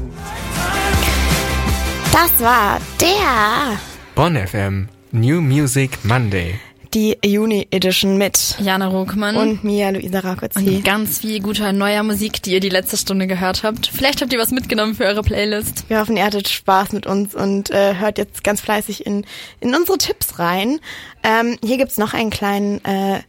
Das 2.12 2.30
war 2.38 2.78
der 3.00 3.78
Bonn 4.14 4.36
FM 4.36 4.88
New 5.12 5.40
Music 5.40 5.98
Monday. 6.04 6.60
Die 6.96 7.18
Juni 7.22 7.68
Edition 7.72 8.16
mit 8.16 8.56
Jana 8.58 8.86
Ruckmann. 8.86 9.36
und 9.36 9.62
mir 9.62 9.92
Luisa 9.92 10.20
Rakozzi. 10.20 10.58
Und 10.58 10.84
ganz 10.84 11.18
viel 11.18 11.40
guter 11.40 11.74
neuer 11.74 12.02
Musik, 12.02 12.42
die 12.42 12.52
ihr 12.52 12.60
die 12.60 12.70
letzte 12.70 12.96
Stunde 12.96 13.26
gehört 13.26 13.64
habt. 13.64 13.86
Vielleicht 13.86 14.22
habt 14.22 14.32
ihr 14.32 14.38
was 14.38 14.50
mitgenommen 14.50 14.94
für 14.94 15.04
eure 15.04 15.20
Playlist. 15.22 15.90
Wir 15.90 16.00
hoffen, 16.00 16.16
ihr 16.16 16.24
hattet 16.24 16.48
Spaß 16.48 16.92
mit 16.92 17.04
uns 17.06 17.34
und 17.34 17.68
äh, 17.68 17.96
hört 17.96 18.16
jetzt 18.16 18.42
ganz 18.42 18.62
fleißig 18.62 19.04
in, 19.04 19.26
in 19.60 19.74
unsere 19.74 19.98
Tipps 19.98 20.38
rein. 20.38 20.80
Ähm, 21.22 21.58
hier 21.62 21.76
gibt's 21.76 21.98
noch 21.98 22.14
einen 22.14 22.30
kleinen 22.30 22.82
äh, 22.86 23.20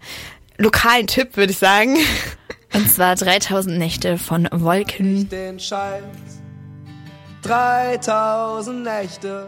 lokalen 0.58 1.08
Tipp, 1.08 1.36
würde 1.36 1.51
ich 1.51 1.58
sagen. 1.60 1.97
Und 2.73 2.89
zwar 2.91 3.15
3000 3.15 3.77
Nächte 3.77 4.17
von 4.17 4.47
Wolken. 4.51 5.30
den 5.30 5.58
Scheiß. 5.58 6.03
3000 7.43 8.84
Nächte 8.84 9.47